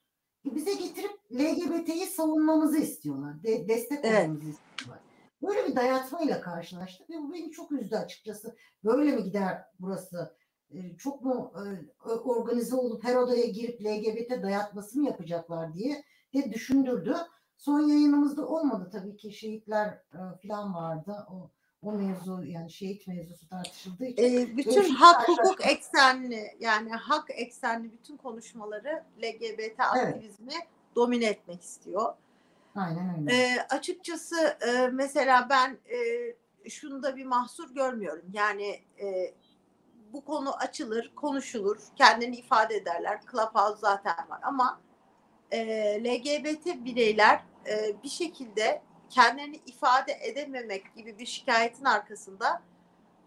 [0.45, 3.43] Bize getirip LGBT'yi savunmamızı istiyorlar.
[3.43, 4.22] de- destek Evet.
[4.24, 5.03] olmamızı istiyorlar.
[5.43, 8.57] Böyle bir dayatmayla karşılaştık ve bu beni çok üzdü açıkçası.
[8.84, 10.36] Böyle mi gider burası?
[10.70, 16.53] Ee, Çok mu e, organize olup her odaya girip LGBT dayatması mı yapacaklar diye de
[16.53, 17.16] düşündürdü.
[17.57, 21.16] Son yayınımızda olmadı tabii ki şehitler e, falan vardı.
[21.30, 21.51] O,
[21.83, 24.22] o mevzu yani şehit mevzusu tartışıldığı için.
[24.22, 30.55] E, bütün hak hukuk eksenli yani hak eksenli bütün konuşmaları LGBT aktivizmi
[30.97, 32.14] domine etmek istiyor.
[32.76, 33.37] Aynen öyle.
[33.37, 38.24] E, açıkçası e, mesela ben e, şunda bir mahsur görmüyorum.
[38.33, 39.35] Yani e,
[40.12, 43.20] bu konu açılır, konuşulur, kendini ifade ederler.
[43.30, 44.80] Clubhouse zaten var ama
[45.51, 45.59] e,
[46.05, 48.83] LGBT bireyler e, bir şekilde
[49.13, 52.63] kendilerini ifade edememek gibi bir şikayetin arkasında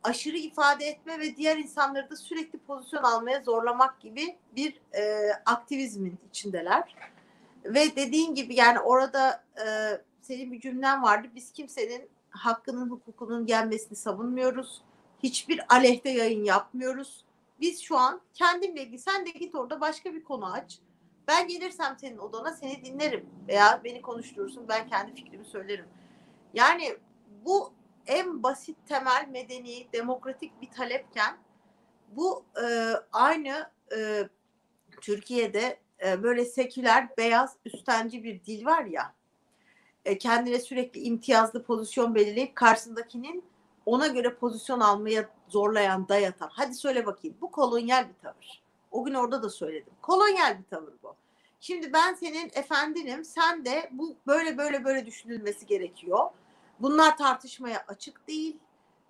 [0.04, 6.18] aşırı ifade etme ve diğer insanları da sürekli pozisyon almaya zorlamak gibi bir e, aktivizmin
[6.30, 6.96] içindeler.
[7.66, 9.66] Ve dediğin gibi yani orada e,
[10.22, 11.28] senin bir cümlen vardı.
[11.36, 14.82] Biz kimsenin hakkının, hukukunun gelmesini savunmuyoruz.
[15.24, 17.26] Hiçbir aleyhte yayın yapmıyoruz.
[17.60, 20.80] Biz şu an kendimle ilgili sen de git orada başka bir konu aç.
[21.28, 25.86] Ben gelirsem senin odana seni dinlerim veya beni konuşturursun ben kendi fikrimi söylerim.
[26.54, 26.98] Yani
[27.46, 27.74] bu
[28.08, 31.38] en basit temel medeni demokratik bir talepken
[32.12, 34.30] bu e, aynı e,
[35.02, 39.14] Türkiye'de e, böyle seküler beyaz üstenci bir dil var ya
[40.06, 43.44] e, kendine sürekli imtiyazlı pozisyon belirleyip karşısındakinin
[43.86, 46.50] ona göre pozisyon almaya zorlayan, dayatan.
[46.54, 47.38] Hadi söyle bakayım.
[47.42, 48.65] Bu kolonyal bir tavır.
[48.96, 49.94] O gün orada da söyledim.
[50.02, 51.16] Kolonyal bir tavır bu.
[51.60, 53.26] Şimdi ben senin efendinim.
[53.26, 56.30] Sen de bu böyle böyle böyle düşünülmesi gerekiyor.
[56.80, 58.58] Bunlar tartışmaya açık değil.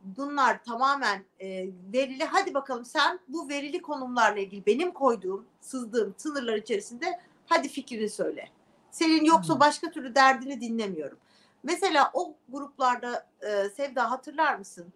[0.01, 2.23] Bunlar tamamen e, verili.
[2.23, 8.49] Hadi bakalım sen bu verili konumlarla ilgili benim koyduğum, sızdığım sınırlar içerisinde hadi fikrini söyle.
[8.91, 9.59] Senin yoksa Hı.
[9.59, 11.17] başka türlü derdini dinlemiyorum.
[11.63, 14.93] Mesela o gruplarda e, Sevda hatırlar mısın?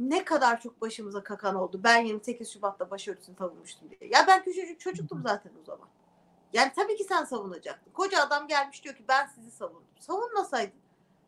[0.00, 1.80] Ne kadar çok başımıza kakan oldu.
[1.84, 4.10] Ben 28 Şubat'ta başörtüsünü savunmuştum diye.
[4.10, 5.88] Ya ben küçücük çocuktum zaten o zaman.
[6.52, 7.92] Yani tabii ki sen savunacaktın.
[7.92, 9.84] Koca adam gelmiş diyor ki ben sizi savundum.
[10.00, 10.80] Savunmasaydın.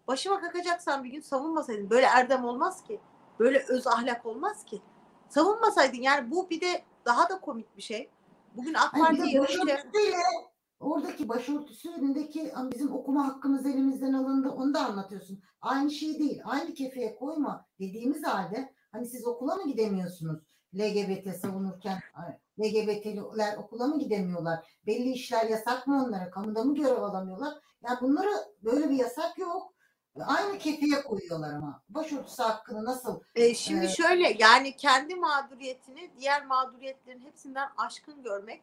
[0.09, 1.91] Başıma kakacaksan bir gün savunmasaydın.
[1.91, 3.01] Böyle erdem olmaz ki.
[3.39, 4.83] Böyle öz ahlak olmaz ki.
[5.29, 8.11] Savunmasaydın yani bu bir de daha da komik bir şey.
[8.55, 10.52] Bugün AK Parti başörtüsüyle
[10.83, 15.43] oradaki başörtüsü önündeki hani bizim okuma hakkımız elimizden alındı onu da anlatıyorsun.
[15.61, 16.41] Aynı şey değil.
[16.45, 20.43] Aynı kefeye koyma dediğimiz halde hani siz okula mı gidemiyorsunuz?
[20.75, 21.99] LGBT savunurken
[22.61, 24.67] LGBT'liler okula mı gidemiyorlar?
[24.87, 26.31] Belli işler yasak mı onlara?
[26.31, 27.55] Kamuda mı görev alamıyorlar?
[27.85, 28.31] Yani bunları
[28.63, 29.73] böyle bir yasak yok.
[30.21, 31.83] Aynı kefeye koyuyorlar ama.
[31.89, 33.97] Başörtüsü hakkını nasıl E, şimdi Evet.
[33.97, 38.63] şöyle yani kendi mağduriyetini diğer mağduriyetlerin hepsinden aşkın görmek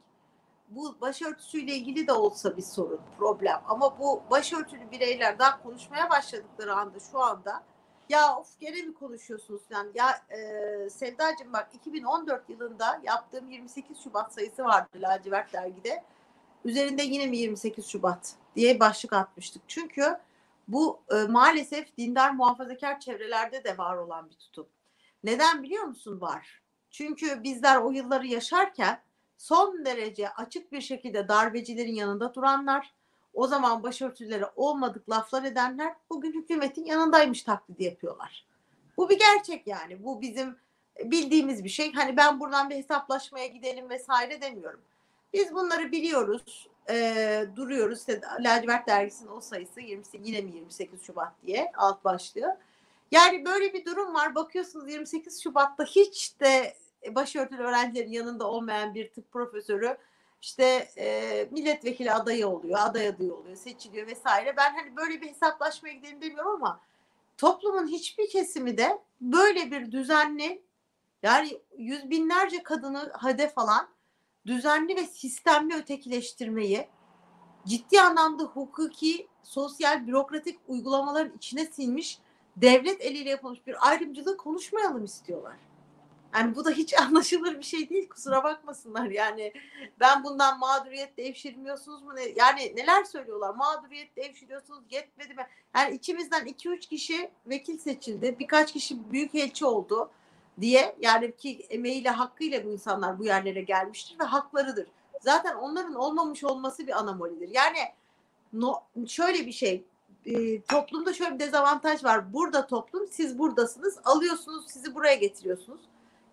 [0.70, 3.62] bu başörtüsüyle ilgili de olsa bir sorun, problem.
[3.68, 7.64] Ama bu başörtülü bireyler daha konuşmaya başladıkları anda şu anda
[8.10, 14.34] ya of gene mi konuşuyorsunuz yani ya e, Sevdacığım bak 2014 yılında yaptığım 28 Şubat
[14.34, 16.04] sayısı vardı Lacivert dergide.
[16.66, 19.62] Üzerinde yine mi 28 Şubat diye başlık atmıştık.
[19.68, 20.18] Çünkü
[20.68, 24.68] bu e, maalesef dindar muhafazakar çevrelerde de var olan bir tutum.
[25.24, 26.62] Neden biliyor musun var?
[26.92, 29.02] Çünkü bizler o yılları yaşarken
[29.40, 32.94] son derece açık bir şekilde darbecilerin yanında duranlar,
[33.34, 38.46] o zaman başörtülere olmadık laflar edenler bugün hükümetin yanındaymış taklidi yapıyorlar.
[38.98, 40.04] Bu bir gerçek yani.
[40.04, 40.56] Bu bizim
[41.04, 41.94] bildiğimiz bir şey.
[41.94, 44.82] Hani ben buradan bir hesaplaşmaya gidelim vesaire demiyorum.
[45.34, 48.00] Biz bunları biliyoruz, e, duruyoruz.
[48.00, 52.58] İşte Lacivert Dergisi'nin o sayısı 20, yine mi 28 Şubat diye alt başlığı.
[53.12, 54.36] Yani böyle bir durum var.
[54.36, 56.74] Bakıyorsunuz 28 Şubat'ta hiç de
[57.16, 59.98] başörtülü öğrencilerin yanında olmayan bir tıp profesörü
[60.42, 64.58] işte e, milletvekili adayı oluyor, aday adayı oluyor, seçiliyor vesaire.
[64.58, 66.82] Ben hani böyle bir hesaplaşmaya gidelim demiyorum ama
[67.38, 70.62] toplumun hiçbir kesimi de böyle bir düzenli
[71.24, 73.88] yani yüz binlerce kadını hedef alan
[74.46, 76.88] düzenli ve sistemli ötekileştirmeyi
[77.66, 82.20] ciddi anlamda hukuki, sosyal, bürokratik uygulamaların içine sinmiş
[82.58, 85.69] devlet eliyle yapılmış bir ayrımcılığı konuşmayalım istiyorlar.
[86.36, 88.10] Yani bu da hiç anlaşılır bir şey değil.
[88.10, 89.06] Kusura bakmasınlar.
[89.06, 89.54] Yani
[90.00, 92.16] ben bundan mağduriyet devşirmiyorsunuz mu?
[92.16, 93.56] Ne- Yani neler söylüyorlar?
[93.56, 95.48] Mağduriyet devşiriyorsunuz yetmedi mi?
[95.76, 98.36] Yani içimizden 2-3 kişi vekil seçildi.
[98.40, 100.10] Birkaç kişi büyükelçi oldu
[100.62, 100.96] diye.
[101.00, 104.88] Yani ki emeğiyle hakkıyla bu insanlar bu yerlere gelmiştir ve haklarıdır.
[105.22, 107.50] Zaten onların olmamış olması bir anomalidir.
[107.54, 107.78] Yani
[108.54, 108.76] no,
[109.08, 109.84] şöyle bir şey
[110.26, 112.34] e, toplumda şöyle bir dezavantaj var.
[112.34, 115.82] Burada toplum siz buradasınız alıyorsunuz sizi buraya getiriyorsunuz.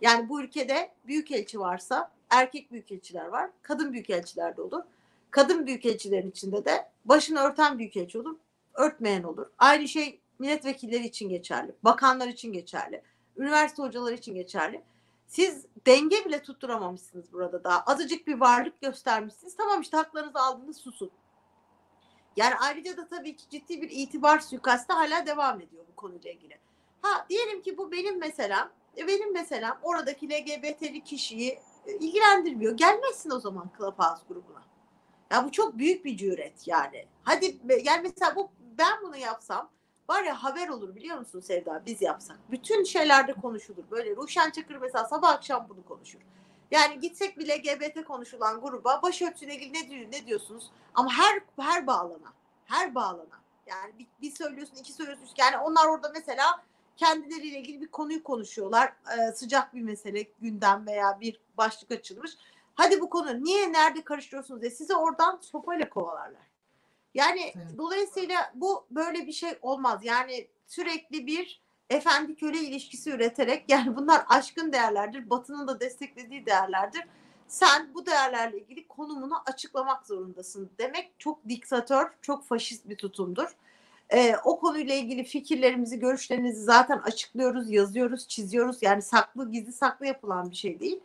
[0.01, 3.51] Yani bu ülkede büyükelçi varsa erkek büyükelçiler var.
[3.63, 4.83] Kadın büyükelçiler de olur.
[5.31, 8.37] Kadın büyükelçilerin içinde de başını örten büyükelçi olur.
[8.75, 9.47] Örtmeyen olur.
[9.59, 11.73] Aynı şey milletvekilleri için geçerli.
[11.83, 13.03] Bakanlar için geçerli.
[13.37, 14.83] Üniversite hocaları için geçerli.
[15.27, 17.81] Siz denge bile tutturamamışsınız burada daha.
[17.81, 19.57] Azıcık bir varlık göstermişsiniz.
[19.57, 21.11] Tamam işte haklarınızı aldınız susun.
[22.37, 26.59] Yani ayrıca da tabii ki ciddi bir itibar suikastı hala devam ediyor bu konuyla ilgili.
[27.03, 28.71] Ha diyelim ki bu benim meselem.
[28.97, 32.77] Benim meselem oradaki LGBT'li kişiyi e, ilgilendirmiyor.
[32.77, 34.63] Gelmezsin o zaman Clubhouse grubuna.
[35.31, 37.07] Ya bu çok büyük bir cüret yani.
[37.23, 39.71] Hadi yani mesela bu ben bunu yapsam
[40.09, 42.39] var ya haber olur biliyor musun Sevda biz yapsak.
[42.51, 43.85] Bütün şeylerde konuşulur.
[43.91, 46.21] Böyle Ruşen Çakır mesela sabah akşam bunu konuşur.
[46.71, 50.71] Yani gitsek bir LGBT konuşulan gruba başörtüsüyle ilgili ne, diyor, ne diyorsunuz?
[50.95, 52.33] Ama her her bağlana,
[52.65, 53.41] her bağlana.
[53.67, 55.29] Yani bir, bir söylüyorsun, iki söylüyorsun.
[55.39, 56.63] Yani onlar orada mesela
[56.97, 58.93] kendileriyle ilgili bir konuyu konuşuyorlar.
[59.19, 62.37] Ee, sıcak bir mesele, gündem veya bir başlık açılmış.
[62.75, 66.47] Hadi bu konu niye, nerede karıştırıyorsunuz diye sizi oradan sopayla kovalarlar.
[67.15, 67.79] Yani Evet.
[67.79, 70.05] dolayısıyla bu böyle bir şey olmaz.
[70.05, 75.31] Yani sürekli bir efendi köle ilişkisi üreterek yani bunlar aşkın değerlerdir.
[75.31, 77.05] Batı'nın da desteklediği değerlerdir.
[77.49, 83.57] Sen bu değerlerle ilgili konumunu açıklamak zorundasın demek çok diktatör, çok faşist bir tutumdur.
[84.13, 88.77] Ee, o konuyla ilgili fikirlerimizi, görüşlerimizi zaten açıklıyoruz, yazıyoruz, çiziyoruz.
[88.83, 91.01] Yani saklı, gizli saklı yapılan bir şey değil.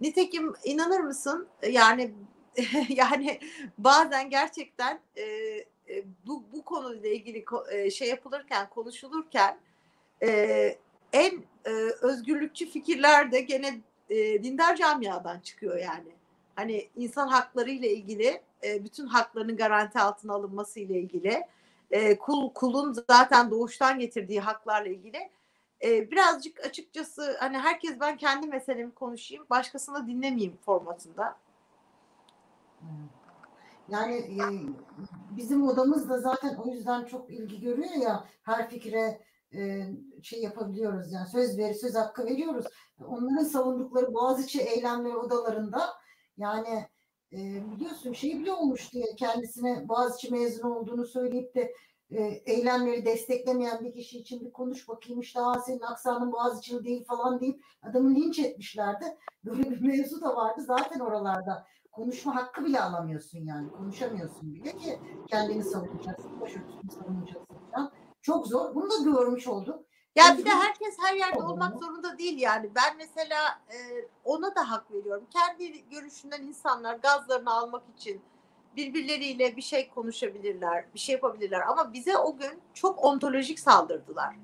[0.00, 1.48] Nitekim inanır mısın?
[1.70, 2.14] Yani
[2.88, 3.40] yani
[3.78, 9.58] bazen gerçekten e, e, bu bu konuyla ilgili e, şey yapılırken, konuşulurken
[10.22, 10.28] e,
[11.12, 11.70] en e,
[12.02, 13.80] özgürlükçü fikirler de gene
[14.10, 16.12] e, dindar camiadan çıkıyor yani.
[16.56, 21.44] Hani insan hakları ile ilgili e, bütün haklarının garanti altına alınması ile ilgili
[21.90, 25.30] e, kul kulun zaten doğuştan getirdiği haklarla ilgili
[25.84, 31.36] e, birazcık açıkçası hani herkes ben kendi meselemi konuşayım başkasını dinlemeyeyim formatında.
[33.88, 34.42] Yani e,
[35.36, 39.20] bizim odamız da zaten o yüzden çok ilgi görüyor ya her fikre
[39.54, 39.86] e,
[40.22, 42.66] şey yapabiliyoruz yani söz veri söz hakkı veriyoruz.
[43.06, 45.80] Onların savundukları Boğaziçi eylemleri odalarında
[46.36, 46.88] yani
[47.32, 47.38] e,
[47.70, 51.72] biliyorsun şey bile olmuş diye kendisine Boğaziçi mezunu olduğunu söyleyip de
[52.10, 57.04] e, eylemleri desteklemeyen bir kişi için bir konuş bakayım işte Aa, senin aksanın Boğaziçi'li değil
[57.04, 59.04] falan deyip adamı linç etmişlerdi.
[59.44, 61.66] Böyle bir mevzu da vardı zaten oralarda.
[61.92, 63.70] Konuşma hakkı bile alamıyorsun yani.
[63.70, 67.92] Konuşamıyorsun bile ki kendini savunacaksın, başörtüsünü savunacaksın falan.
[68.22, 68.74] Çok zor.
[68.74, 69.87] Bunu da görmüş olduk.
[70.18, 72.70] Ya bir de herkes her yerde olmak zorunda değil yani.
[72.74, 73.76] Ben mesela e,
[74.24, 75.26] ona da hak veriyorum.
[75.30, 78.20] Kendi görüşünden insanlar gazlarını almak için
[78.76, 81.60] birbirleriyle bir şey konuşabilirler, bir şey yapabilirler.
[81.60, 84.34] Ama bize o gün çok ontolojik saldırdılar.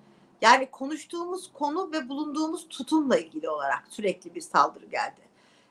[0.41, 5.20] Yani konuştuğumuz konu ve bulunduğumuz tutumla ilgili olarak sürekli bir saldırı geldi.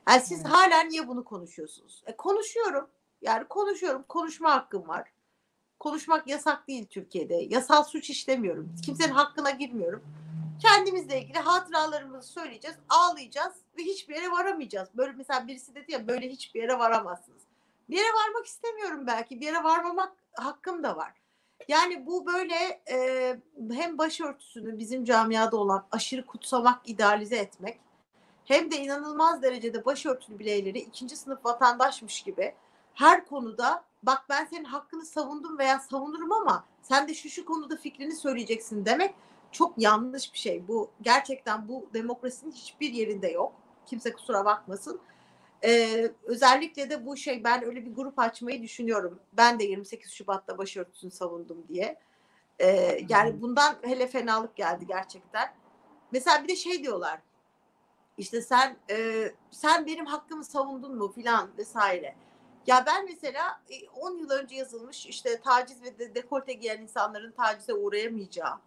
[0.09, 0.51] Yani siz Evet.
[0.51, 2.03] hala niye bunu konuşuyorsunuz?
[2.05, 2.89] E, konuşuyorum.
[3.21, 4.03] Yani konuşuyorum.
[4.09, 5.12] Konuşma hakkım var.
[5.79, 7.35] Konuşmak yasak değil Türkiye'de.
[7.35, 8.75] Yasal suç işlemiyorum.
[8.85, 10.03] Kimsenin hakkına girmiyorum.
[10.61, 14.89] Kendimizle ilgili hatıralarımızı söyleyeceğiz, ağlayacağız ve hiçbir yere varamayacağız.
[14.93, 17.41] Böyle mesela birisi dedi ya böyle hiçbir yere varamazsınız.
[17.89, 19.39] Bir yere varmak istemiyorum belki.
[19.39, 21.13] Bir yere varmamak hakkım da var.
[21.67, 23.39] Yani bu böyle e,
[23.71, 27.79] hem başörtüsünü bizim camiada olan aşırı kutsamak, idealize etmek
[28.45, 32.55] hem de inanılmaz derecede başörtülü bireyleri ikinci sınıf vatandaşmış gibi
[32.93, 37.77] her konuda bak ben senin hakkını savundum veya savunurum ama sen de şu şu konuda
[37.77, 39.15] fikrini söyleyeceksin demek
[39.51, 40.67] çok yanlış bir şey.
[40.67, 43.53] Bu gerçekten bu demokrasinin hiçbir yerinde yok.
[43.85, 44.99] Kimse kusura bakmasın.
[45.63, 49.19] Ee, özellikle de bu şey ben öyle bir grup açmayı düşünüyorum.
[49.33, 51.99] Ben de 28 Şubat'ta başörtüsünü savundum diye.
[52.59, 55.53] Ee, yani bundan hele fenalık geldi gerçekten.
[56.11, 57.19] Mesela bir de şey diyorlar.
[58.17, 62.15] İşte sen e, sen benim hakkımı savundun mu filan vesaire.
[62.67, 67.31] Ya ben mesela e, 10 yıl önce yazılmış işte taciz ve de, dekolte giyen insanların
[67.31, 68.59] tacize uğrayamayacağı,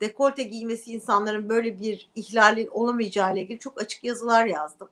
[0.00, 4.88] dekolte giymesi insanların böyle bir ihlalin olamayacağı ile ilgili çok açık yazılar yazdım.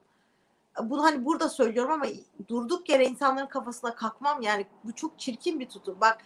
[0.83, 2.07] Bunu hani burada söylüyorum ama
[2.49, 5.97] durduk yere insanların kafasına kalkmam yani bu çok çirkin bir tutum.
[6.01, 6.19] Bak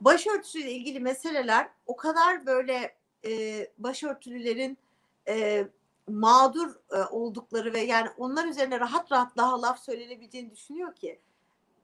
[0.00, 4.78] başörtüsüyle ilgili meseleler o kadar böyle e, başörtülülerin
[5.28, 5.66] e,
[6.08, 11.20] mağdur e, oldukları ve yani onlar üzerine rahat rahat daha laf söylenebileceğini düşünüyor ki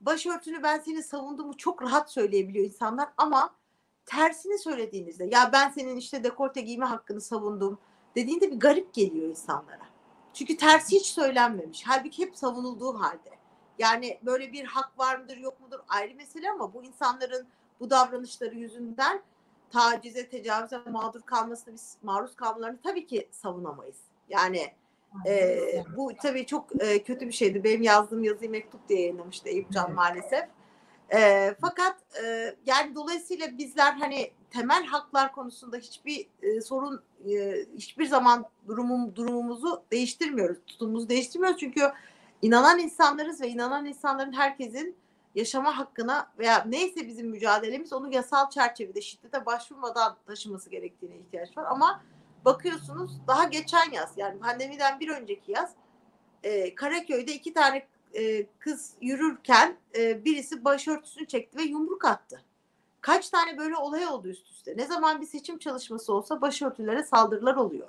[0.00, 3.54] başörtünü ben seni savunduğumu çok rahat söyleyebiliyor insanlar ama
[4.06, 7.78] tersini söylediğinizde ya ben senin işte dekolte giyme hakkını savundum
[8.16, 9.86] dediğinde bir garip geliyor insanlara.
[10.34, 11.82] Çünkü tersi hiç söylenmemiş.
[11.86, 13.30] Halbuki hep savunulduğu halde.
[13.78, 17.46] Yani böyle bir hak var mıdır yok mudur ayrı mesele ama bu insanların
[17.80, 19.22] bu davranışları yüzünden
[19.70, 23.96] tacize, tecavüze mağdur kalmasını biz maruz kalmalarını tabii ki savunamayız.
[24.28, 24.72] Yani
[25.26, 27.64] e, bu tabii çok e, kötü bir şeydi.
[27.64, 30.44] Benim yazdığım yazıyı mektup diye yayınlamıştı Eyüp Can maalesef.
[31.14, 38.06] E, fakat e, yani dolayısıyla bizler hani temel haklar konusunda hiçbir e, sorun e, hiçbir
[38.06, 40.58] zaman durumum durumumuzu değiştirmiyoruz.
[40.66, 41.92] Tutumumuzu değiştirmiyoruz çünkü
[42.42, 44.96] inanan insanlarız ve inanan insanların herkesin
[45.36, 51.64] yaşama hakkına veya neyse bizim mücadelemiz onu yasal çerçevede şiddete başvurmadan taşıması gerektiğine ihtiyaç var.
[51.64, 52.02] Ama
[52.44, 55.70] bakıyorsunuz daha geçen yaz yani pandemiden bir önceki yaz
[56.42, 62.42] e, Karaköy'de iki tane e, kız yürürken e, birisi başörtüsünü çekti ve yumruk attı.
[63.00, 64.76] Kaç tane böyle olay oldu üst üste.
[64.76, 67.88] Ne zaman bir seçim çalışması olsa başörtülere saldırılar oluyor.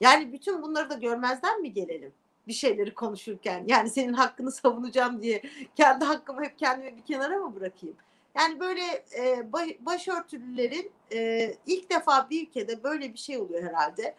[0.00, 2.12] Yani bütün bunları da görmezden mi gelelim?
[2.48, 5.42] Bir şeyleri konuşurken yani senin hakkını savunacağım diye
[5.76, 7.96] kendi hakkımı hep kendime bir kenara mı bırakayım?
[8.38, 8.82] Yani böyle
[9.12, 9.22] e,
[9.52, 14.14] ba- başörtülülerin e, ilk defa bir ülkede böyle bir şey oluyor herhalde.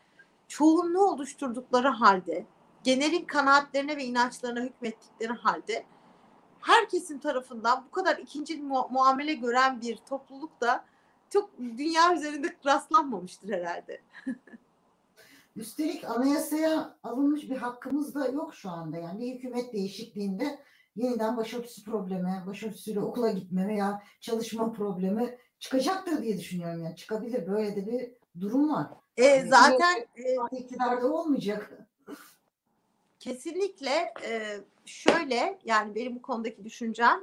[0.47, 2.45] Çoğunluğu oluşturdukları halde,
[2.83, 5.85] genelin kanaatlerine ve inançlarına hükmettikleri halde
[6.61, 10.85] herkesin tarafından bu kadar ikinci mu- muamele gören bir topluluk da
[11.29, 14.01] çok dünya üzerinde rastlanmamıştır herhalde.
[15.57, 18.97] Üstelik anayasaya alınmış bir hakkımız da yok şu anda.
[18.97, 20.59] Yani bir hükümet değişikliğinde
[20.95, 26.83] yeniden başörtüsü problemi, başörtüsüyle okula gitme veya çalışma problemi çıkacaktır diye düşünüyorum.
[26.83, 27.47] Yani çıkabilir.
[27.47, 28.87] Böyle de bir durum var.
[29.17, 31.71] E, zaten e, İktidarda olmayacak.
[33.19, 37.19] Kesinlikle e, şöyle yani benim bu konudaki düşüncem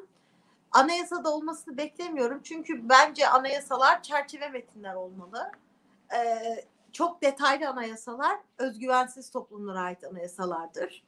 [0.72, 2.41] anayasada olmasını beklemiyorum.
[2.43, 5.53] Çünkü bence anayasalar çerçeve metinler olmalı.
[6.14, 6.20] E,
[6.95, 11.03] çok detaylı anayasalar özgüvensiz toplumlara ait anayasalardır.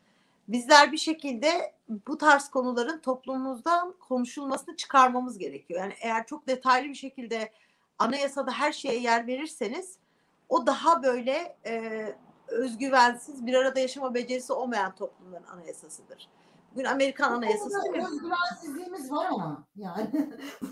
[0.49, 5.81] Bizler bir şekilde bu tarz konuların toplumumuzdan konuşulmasını çıkarmamız gerekiyor.
[5.81, 7.53] Yani eğer çok detaylı bir şekilde
[7.99, 9.99] anayasada her şeye yer verirseniz
[10.49, 12.07] o daha böyle e,
[12.49, 16.29] özgüvensiz, bir arada yaşama becerisi olmayan toplumların anayasasıdır.
[16.77, 20.11] Bugün Amerikan Anayasası özgüvensizliğimiz var ama yani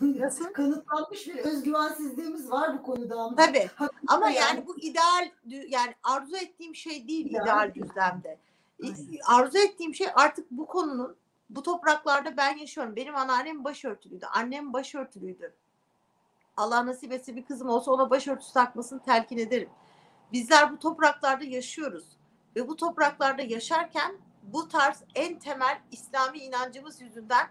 [0.01, 0.45] Nasıl?
[0.53, 3.37] kanıtlanmış bir özgüvensizliğimiz var bu konuda ama.
[3.37, 3.59] Tabii.
[3.75, 8.39] Hakikaten Ama yani bu ideal yani arzu ettiğim şey değil İdeal ideal düzlemde.
[8.83, 8.97] Aynen.
[9.27, 11.17] Arzu ettiğim şey artık bu konunun
[11.51, 12.97] bu topraklarda ben yaşıyorum.
[12.97, 14.27] Benim anneannem başörtülüydü.
[14.27, 15.55] Annem başörtülüydü.
[16.57, 19.69] Allah nasip etse bir kızım olsa ona başörtüsü takmasını telkin ederim.
[20.33, 22.05] Bizler bu topraklarda yaşıyoruz.
[22.57, 27.47] Ve bu topraklarda yaşarken bu tarz en temel İslami inancımız yüzünden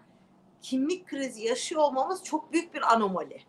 [0.61, 3.43] kimlik krizi yaşıyor olmamız çok büyük bir anomali.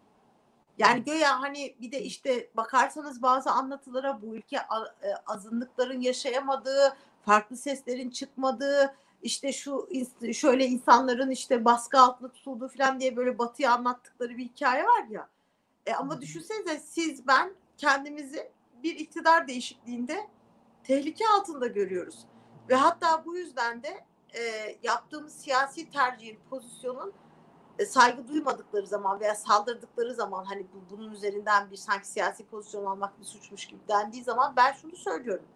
[0.78, 7.56] Yani göya hani bir de işte bakarsanız bazı anlatılara bu ülke e, azınlıkların yaşayamadığı, farklı
[7.56, 9.88] seslerin çıkmadığı, işte şu
[10.32, 15.28] şöyle insanların işte baskı altında tutulduğu falan diye böyle batıya anlattıkları bir hikaye var ya.
[15.86, 20.28] E ama düşünsenize siz ben kendimizi bir iktidar değişikliğinde
[20.84, 22.26] tehlike altında görüyoruz.
[22.68, 24.04] Ve hatta bu yüzden de
[24.34, 27.12] e, yaptığımız siyasi tercihin, pozisyonun
[27.78, 32.84] e, saygı duymadıkları zaman veya saldırdıkları zaman hani bu, bunun üzerinden bir sanki siyasi pozisyon
[32.84, 35.46] almak bir suçmuş gibi dendiği zaman ben şunu söylüyorum.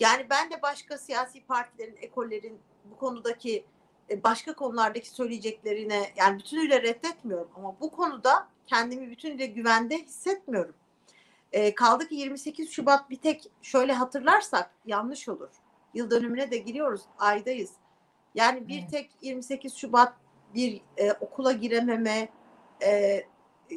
[0.00, 3.64] Yani ben de başka siyasi partilerin, ekollerin bu konudaki
[4.10, 10.74] e, başka konulardaki söyleyeceklerine yani bütünüyle reddetmiyorum ama bu konuda kendimi bütünüyle güvende hissetmiyorum.
[11.52, 15.50] E, kaldı ki 28 Şubat bir tek şöyle hatırlarsak yanlış olur.
[15.94, 17.70] Yıl dönümüne de giriyoruz, aydayız.
[18.34, 20.14] Yani bir tek 28 Şubat
[20.54, 22.28] bir e, okula girememe
[22.82, 23.22] e,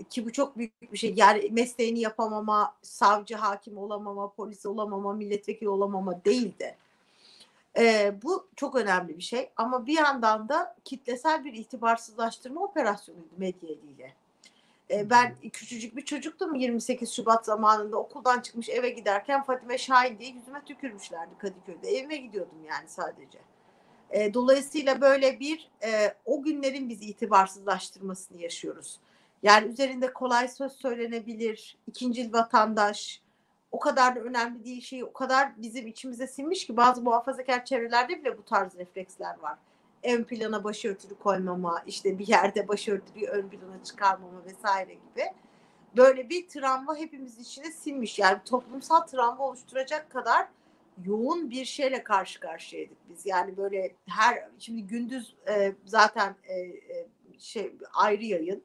[0.09, 1.13] ki bu çok büyük bir şey.
[1.15, 6.75] Yani mesleğini yapamama, savcı, hakim olamama, polis olamama, milletvekili olamama değil de.
[7.77, 9.49] E, bu çok önemli bir şey.
[9.57, 14.13] Ama bir yandan da kitlesel bir itibarsızlaştırma operasyonuydu medya eliyle.
[14.91, 20.29] E, ben küçücük bir çocuktum 28 Şubat zamanında okuldan çıkmış eve giderken Fatime Şahin diye
[20.29, 21.89] yüzüme tükürmüşlerdi Kadıköy'de.
[21.89, 23.39] Evime gidiyordum yani sadece.
[24.09, 28.99] E, dolayısıyla böyle bir e, o günlerin bizi itibarsızlaştırmasını yaşıyoruz.
[29.43, 33.21] Yani üzerinde kolay söz söylenebilir, ikincil vatandaş,
[33.71, 38.19] o kadar da önemli değil şey, o kadar bizim içimize sinmiş ki bazı muhafazakar çevrelerde
[38.19, 39.57] bile bu tarz refleksler var.
[40.03, 45.23] Ön plana başörtülü koymama, işte bir yerde başörtülüyü ön plana çıkarmama vesaire gibi.
[45.97, 48.19] Böyle bir travma hepimiz içine sinmiş.
[48.19, 50.47] Yani toplumsal travma oluşturacak kadar
[51.05, 53.25] yoğun bir şeyle karşı karşıyaydık biz.
[53.25, 57.07] Yani böyle her şimdi gündüz e, zaten e, e,
[57.39, 58.63] şey ayrı yayın.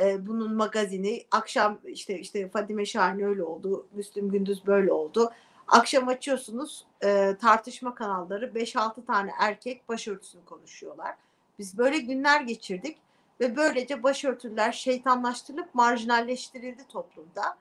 [0.00, 3.86] E, bunun magazini akşam işte işte Fadime Şahin öyle oldu.
[3.92, 5.32] Müslüm Gündüz böyle oldu.
[5.72, 11.14] Akşam açıyorsunuz e, tartışma kanalları 5-6 tane erkek başörtüsünü konuşuyorlar.
[11.58, 12.98] Biz böyle günler geçirdik
[13.40, 17.56] ve böylece başörtüler şeytanlaştırılıp marjinalleştirildi toplumda.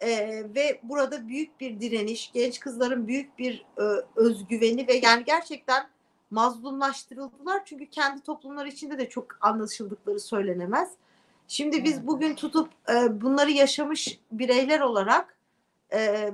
[0.00, 3.82] Ee, ve burada büyük bir direniş, genç kızların büyük bir e,
[4.16, 5.88] özgüveni ve yani gerçekten
[6.30, 7.64] mazlumlaştırıldılar.
[7.64, 10.90] Çünkü kendi toplumları içinde de çok anlaşıldıkları söylenemez.
[11.48, 15.36] Şimdi biz bugün tutup e, bunları yaşamış bireyler olarak
[15.92, 16.30] e,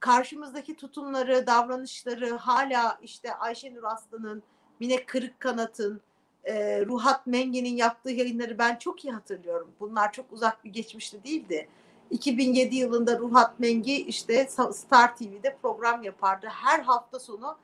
[0.00, 4.42] karşımızdaki tutumları, davranışları hala işte Ayşenur Aslı'nın,
[4.80, 6.00] Mine Kırıkkanat'ın,
[6.44, 9.70] e, Ruhat Mengen'in yaptığı yayınları ben çok iyi hatırlıyorum.
[9.80, 11.68] Bunlar çok uzak bir geçmişte değildi.
[12.10, 16.46] 2007 yılında Ruhat Mengi işte Star TV'de program yapardı.
[16.46, 17.56] Her hafta sonu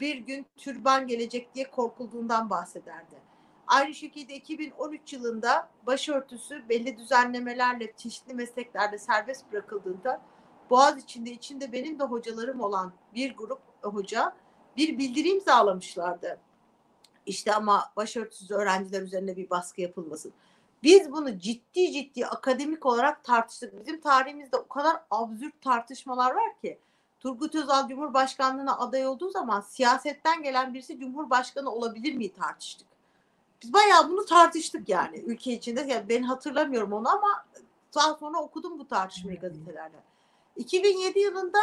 [0.00, 3.16] bir gün türban gelecek diye korkulduğundan bahsederdi.
[3.66, 10.20] Aynı şekilde 2013 yılında başörtüsü belli düzenlemelerle çeşitli mesleklerde serbest bırakıldığında
[10.70, 14.36] Boğaz içinde içinde benim de hocalarım olan bir grup hoca
[14.76, 16.38] bir bildiri imzalamışlardı.
[17.26, 20.32] İşte ama başörtüsüz öğrenciler üzerine bir baskı yapılmasın.
[20.82, 23.80] Biz bunu ciddi ciddi akademik olarak tartıştık.
[23.80, 26.78] Bizim tarihimizde o kadar absürt tartışmalar var ki.
[27.20, 32.88] Turgut Özal Cumhurbaşkanlığına aday olduğu zaman siyasetten gelen birisi Cumhurbaşkanı olabilir mi tartıştık.
[33.62, 35.80] Biz bayağı bunu tartıştık yani ülke içinde.
[35.80, 37.44] Yani ben hatırlamıyorum onu ama
[37.94, 39.96] daha sonra okudum bu tartışmayı gazetelerde.
[40.56, 41.58] 2007 yılında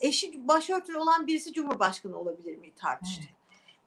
[0.00, 3.28] eşi başörtülü olan birisi Cumhurbaşkanı olabilir mi tartıştık.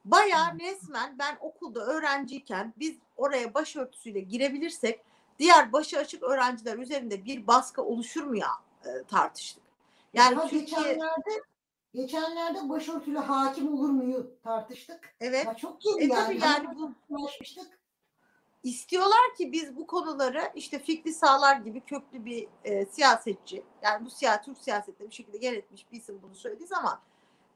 [0.05, 4.99] Bayağı resmen ben okulda öğrenciyken biz oraya başörtüsüyle girebilirsek
[5.39, 8.49] diğer başı açık öğrenciler üzerinde bir baskı oluşur mu ya
[8.85, 9.63] e, tartıştık.
[10.13, 11.41] Yani Daha Türkiye geçenlerde
[11.93, 15.15] geçenlerde başörtülü hakim olur muyu tartıştık.
[15.21, 16.13] evet Ya çok iyi e, yani.
[16.13, 17.78] tabii yani bu Anlaşmıştık.
[18.63, 24.09] İstiyorlar ki biz bu konuları işte Fikri Sağlar gibi köklü bir e, siyasetçi yani bu
[24.09, 26.99] siyasi Türk siyasetinde bir şekilde yer etmiş bir isim bunu söylediği zaman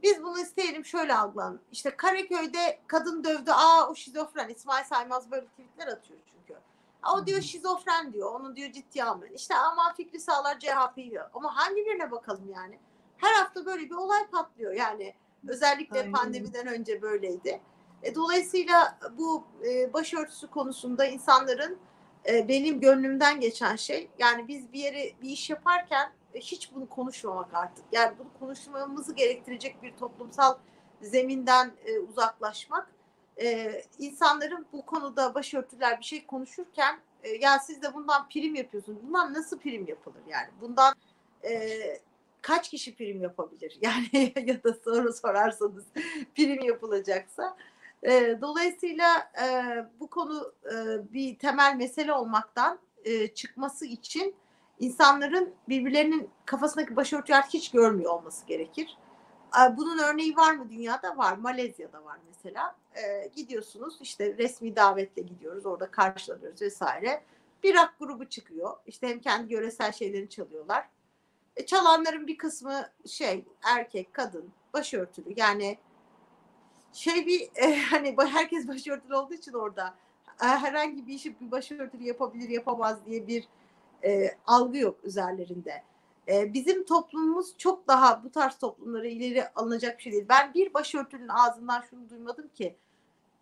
[0.04, 1.62] biz bunu isteyelim şöyle algılanın.
[1.72, 3.52] İşte Karaköy'de kadın dövdü.
[3.52, 4.50] Aa o şizofren.
[4.50, 6.60] İsmail Saymaz böyle tweetler atıyor çünkü.
[7.04, 8.32] Aa, o diyor şizofren diyor.
[8.32, 9.34] Onu diyor ciddiye almayın.
[9.34, 11.22] İşte ama Fikri Sağlar CHP'yi.
[11.34, 12.80] Ama hangi birine bakalım yani?
[13.18, 14.74] Her hafta böyle bir olay patlıyor.
[14.74, 15.14] Yani
[15.48, 16.12] özellikle Aynen.
[16.12, 17.62] pandemiden önce böyleydi.
[18.04, 21.78] E, dolayısıyla bu e, başörtüsü konusunda insanların
[22.30, 27.54] e, benim gönlümden geçen şey yani biz bir yere bir iş yaparken hiç bunu konuşmamak
[27.54, 27.86] artık.
[27.92, 30.58] Yani bunu konuşmamızı gerektirecek bir toplumsal
[31.02, 31.72] zeminden
[32.10, 32.90] uzaklaşmak.
[34.00, 37.00] İnsanların bu konuda başörtüler bir şey konuşurken
[37.40, 38.98] ya siz de bundan prim yapıyorsunuz.
[39.04, 40.48] Bundan nasıl prim yapılır yani?
[40.62, 40.94] Bundan
[41.44, 41.80] e,
[42.42, 43.78] kaç kişi prim yapabilir?
[43.82, 45.86] Yani ya da soru sorarsanız
[46.36, 47.58] prim yapılacaksa.
[48.06, 49.48] E, dolayısıyla e,
[50.00, 50.74] bu konu e,
[51.14, 54.36] bir temel mesele olmaktan e, çıkması için
[54.80, 58.98] insanların birbirlerinin kafasındaki başörtüyü artık hiç görmüyor olması gerekir.
[59.58, 61.18] E, bunun örneği var mı dünyada?
[61.18, 61.38] Var.
[61.38, 62.76] Malezya'da var mesela.
[62.96, 65.66] E, gidiyorsunuz işte resmi davetle gidiyoruz.
[65.66, 67.24] Orada karşılanıyoruz vesaire.
[67.64, 68.78] Bir rock grubu çıkıyor.
[68.86, 70.90] İşte hem kendi yöresel şeylerini çalıyorlar.
[71.56, 75.34] E, çalanların bir kısmı şey erkek, kadın, başörtülü.
[75.36, 75.78] Yani
[76.94, 79.94] şey bir e, hani herkes başörtülü olduğu için orada
[80.38, 83.48] herhangi bir işi bir başörtülü yapabilir yapamaz diye bir
[84.04, 85.84] e, algı yok üzerlerinde.
[86.28, 90.26] E, bizim toplumumuz çok daha bu tarz toplumlara ileri alınacak bir şey değil.
[90.30, 92.76] Ben bir başörtülünün ağzından şunu duymadım ki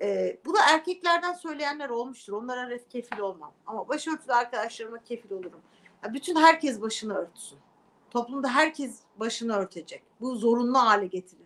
[0.02, 2.34] e, bunu erkeklerden söyleyenler olmuştur.
[2.34, 3.52] Onlara kefil olmam.
[3.68, 5.62] Ama başörtülü arkadaşlarıma kefil olurum.
[6.04, 7.60] Ya bütün herkes başını örtsün.
[8.10, 10.04] Toplumda herkes başını örtecek.
[10.22, 11.41] Bu zorunlu hale getirilsin.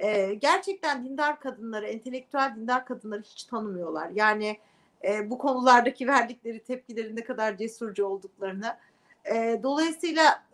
[0.00, 4.10] Ee, gerçekten dindar kadınları, entelektüel dindar kadınları hiç tanımıyorlar.
[4.14, 4.58] Yani
[5.04, 8.76] e, bu konulardaki verdikleri tepkilerin ne kadar cesurca olduklarını.
[9.24, 10.44] E, dolayısıyla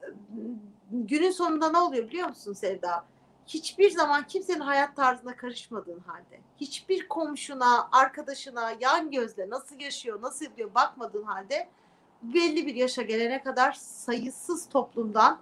[0.90, 3.04] günün sonunda ne oluyor biliyor musun Sevda?
[3.46, 10.44] Hiçbir zaman kimsenin hayat tarzına karışmadığın halde, hiçbir komşuna, arkadaşına yan gözle nasıl yaşıyor, nasıl
[10.44, 11.68] yapıyor bakmadığın halde
[12.22, 15.40] belli bir yaşa gelene kadar sayısız toplumdan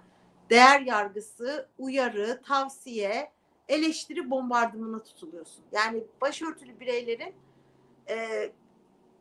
[0.49, 3.31] değer yargısı, uyarı, tavsiye,
[3.67, 5.63] eleştiri bombardımına tutuluyorsun.
[5.71, 7.33] Yani başörtülü bireylerin
[8.09, 8.49] e,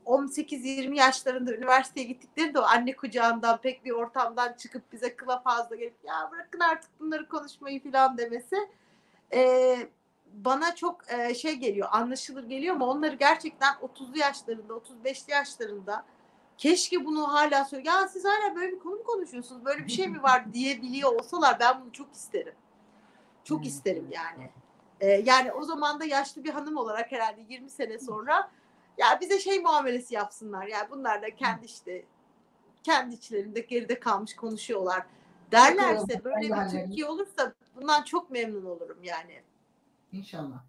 [0.07, 5.77] 18-20 yaşlarında üniversiteye gittikleri de o anne kucağından pek bir ortamdan çıkıp bize kıla fazla
[5.77, 8.57] gelip ya bırakın artık bunları konuşmayı falan demesi
[9.35, 9.77] e,
[10.33, 16.05] bana çok e, şey geliyor anlaşılır geliyor ama onları gerçekten 30'lu yaşlarında 35'li yaşlarında
[16.59, 20.09] keşke bunu hala söyle ya siz hala böyle bir konu mu konuşuyorsunuz böyle bir şey
[20.09, 22.55] mi var diyebiliyor olsalar ben bunu çok isterim.
[23.45, 24.51] Çok isterim yani.
[25.01, 28.51] Ee, yani o zaman da yaşlı bir hanım olarak herhalde 20 sene sonra
[28.99, 30.67] ya bize şey muamelesi yapsınlar.
[30.67, 32.05] Yani bunlar da kendi işte
[32.83, 35.07] kendi içlerinde geride kalmış konuşuyorlar.
[35.53, 39.43] Derlerse böyle bir Türkiye olursa bundan çok memnun olurum yani.
[40.13, 40.65] İnşallah.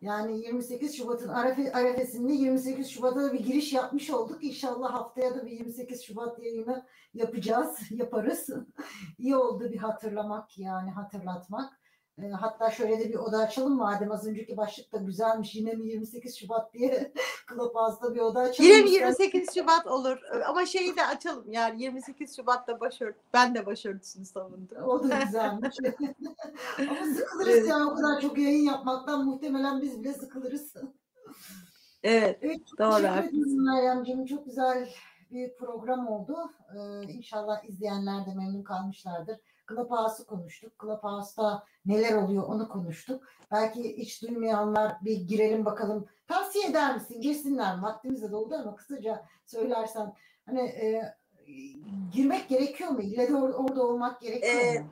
[0.00, 4.44] Yani 28 Şubat'ın arefe, arefesinde 28 Şubat'a da bir giriş yapmış olduk.
[4.44, 8.48] İnşallah haftaya da bir 28 Şubat yayını yapacağız, yaparız.
[9.18, 11.78] İyi oldu bir hatırlamak yani hatırlatmak.
[12.22, 15.54] E, hatta şöyle de bir oda açalım madem az önceki başlık da güzelmiş.
[15.54, 17.12] Yine mi 28 Şubat diye
[17.48, 18.70] Clubhouse'da bir oda açalım.
[18.70, 23.66] Yine mi 28 Şubat olur ama şeyi de açalım yani 28 Şubat'ta başört ben de
[23.66, 24.82] başörtüsünü savundum.
[24.84, 25.76] O da güzelmiş.
[26.78, 27.68] ama sıkılırız evet.
[27.68, 30.74] ya o kadar çok yayın yapmaktan muhtemelen biz bile sıkılırız.
[32.02, 33.30] Evet, evet doğru.
[33.64, 34.88] Meryemciğim çok güzel
[35.30, 36.36] bir program oldu.
[36.76, 39.36] Ee, inşallah izleyenler de memnun kalmışlardır.
[39.68, 40.72] Clubhouse'u konuştuk.
[40.80, 43.24] Clubhouse'da neler oluyor onu konuştuk.
[43.50, 46.06] Belki hiç duymayanlar bir girelim bakalım.
[46.28, 47.20] Tavsiye eder misin?
[47.20, 47.78] Girsinler.
[47.78, 50.14] Vaktimiz de doldu ama kısaca söylersen
[50.46, 51.14] hani e,
[52.12, 53.00] girmek gerekiyor mu?
[53.00, 54.86] İlle de or- orada olmak gerekiyor ee, mu?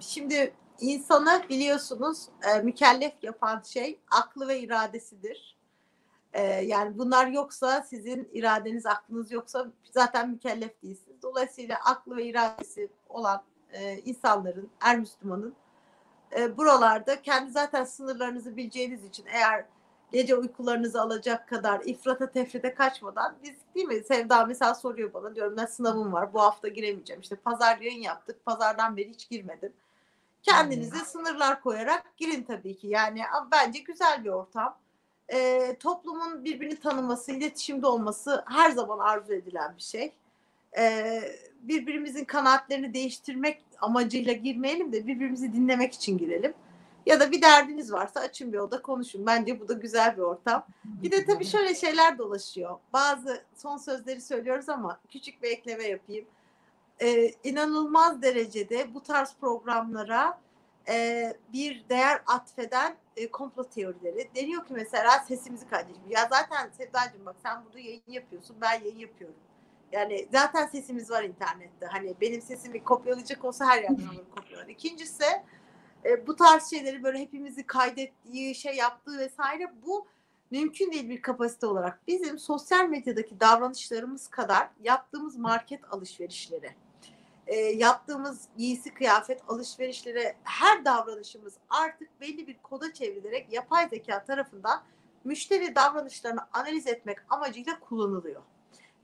[0.00, 5.56] Şimdi insanı biliyorsunuz e, mükellef yapan şey aklı ve iradesidir.
[6.32, 11.22] E, yani bunlar yoksa sizin iradeniz, aklınız yoksa zaten mükellef değilsiniz.
[11.22, 15.54] Dolayısıyla aklı ve iradesi olan e, insanların, er Müslümanın
[16.36, 19.64] e, buralarda kendi zaten sınırlarınızı bileceğiniz için eğer
[20.12, 24.04] gece uykularınızı alacak kadar ifrata tefrite kaçmadan biz değil mi?
[24.04, 27.22] Sevda mesela soruyor bana diyorum ben sınavım var bu hafta giremeyeceğim.
[27.22, 29.72] İşte pazar yayın yaptık pazardan beri hiç girmedim.
[30.42, 31.06] Kendinize hmm.
[31.06, 32.86] sınırlar koyarak girin tabii ki.
[32.86, 34.76] Yani bence güzel bir ortam.
[35.28, 40.12] E, toplumun birbirini tanıması iletişimde olması her zaman arzu edilen bir şey.
[40.78, 41.22] E,
[41.62, 46.54] birbirimizin kanaatlerini değiştirmek amacıyla girmeyelim de birbirimizi dinlemek için girelim.
[47.06, 49.26] Ya da bir derdiniz varsa açın bir oda konuşun.
[49.26, 50.66] Bence bu da güzel bir ortam.
[50.84, 52.78] Bir de tabii şöyle şeyler dolaşıyor.
[52.92, 56.26] Bazı son sözleri söylüyoruz ama küçük bir ekleme yapayım.
[57.00, 60.40] Ee, inanılmaz derecede bu tarz programlara
[60.88, 64.28] e, bir değer atfeden e, komplo teorileri.
[64.34, 66.10] Deniyor ki mesela sesimizi kaydediyor.
[66.10, 69.36] Ya zaten Sevdacığım bak sen burada yayın yapıyorsun ben yayın yapıyorum.
[69.92, 71.86] Yani zaten sesimiz var internette.
[71.86, 74.66] Hani benim sesimi kopyalayacak olsa her yerden alır kopyalar.
[74.66, 75.24] İkincisi
[76.04, 80.06] e, bu tarz şeyleri böyle hepimizi kaydettiği, şey yaptığı vesaire bu
[80.50, 82.00] mümkün değil bir kapasite olarak.
[82.08, 86.74] Bizim sosyal medyadaki davranışlarımız kadar yaptığımız market alışverişleri,
[87.46, 94.82] e, yaptığımız giysi kıyafet alışverişleri, her davranışımız artık belli bir koda çevrilerek yapay zeka tarafından
[95.24, 98.42] müşteri davranışlarını analiz etmek amacıyla kullanılıyor.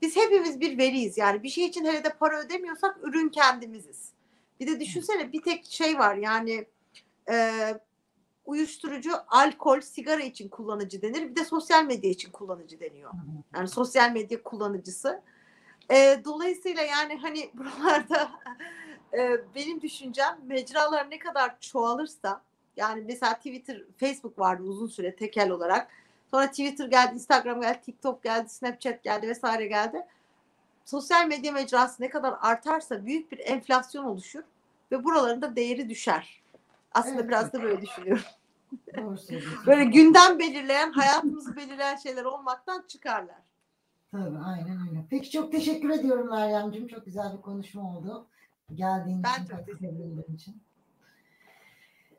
[0.03, 1.19] Biz hepimiz bir veriyiz.
[1.19, 4.13] Yani bir şey için hele de para ödemiyorsak ürün kendimiziz.
[4.61, 6.67] Bir de düşünsene bir tek şey var yani
[7.31, 7.53] e,
[8.47, 11.31] uyuşturucu, alkol, sigara için kullanıcı denir.
[11.31, 13.13] Bir de sosyal medya için kullanıcı deniyor.
[13.55, 15.23] Yani sosyal medya kullanıcısı.
[15.91, 18.31] E, dolayısıyla yani hani buralarda
[19.13, 22.43] e, benim düşüncem mecralar ne kadar çoğalırsa
[22.77, 25.89] yani mesela Twitter, Facebook vardı uzun süre tekel olarak.
[26.31, 30.07] Sonra Twitter geldi, Instagram geldi, TikTok geldi, Snapchat geldi vesaire geldi.
[30.85, 34.43] Sosyal medya mecrası ne kadar artarsa büyük bir enflasyon oluşur
[34.93, 36.43] ve buraların da değeri düşer.
[36.93, 37.29] Aslında Evet.
[37.29, 38.23] biraz da böyle düşünüyorum.
[39.67, 43.37] Böyle gündem belirleyen, hayatımızı belirleyen şeyler olmaktan çıkarlar.
[44.11, 45.05] Tabii aynen öyle.
[45.11, 46.89] Peki çok teşekkür ediyorum Meryem'ciğim.
[46.89, 48.27] Çok güzel bir konuşma oldu.
[48.75, 50.63] Geldiğin Ben için, katıldığın için.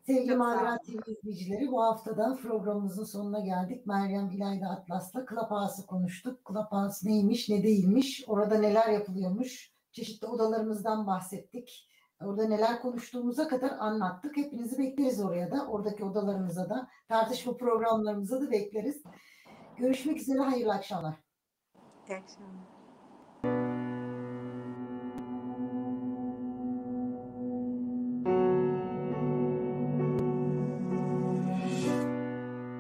[0.10, 3.86] Sevgili Macera TV izleyicileri bu haftada programımızın sonuna geldik.
[3.86, 6.39] Meryem İlayda Atlas'la Clubhouse'ı konuştuk.
[6.47, 11.89] Clubhouse neymiş ne değilmiş, orada neler yapılıyormuş, çeşitli odalarımızdan bahsettik.
[12.22, 14.38] Orada neler konuştuğumuza kadar anlattık.
[14.38, 19.03] Hepinizi bekleriz oraya da, oradaki odalarımıza da, tartışma programlarımıza da bekleriz.
[19.78, 21.16] Görüşmek üzere, hayırlı akşamlar.
[22.07, 22.68] İyi akşamlar.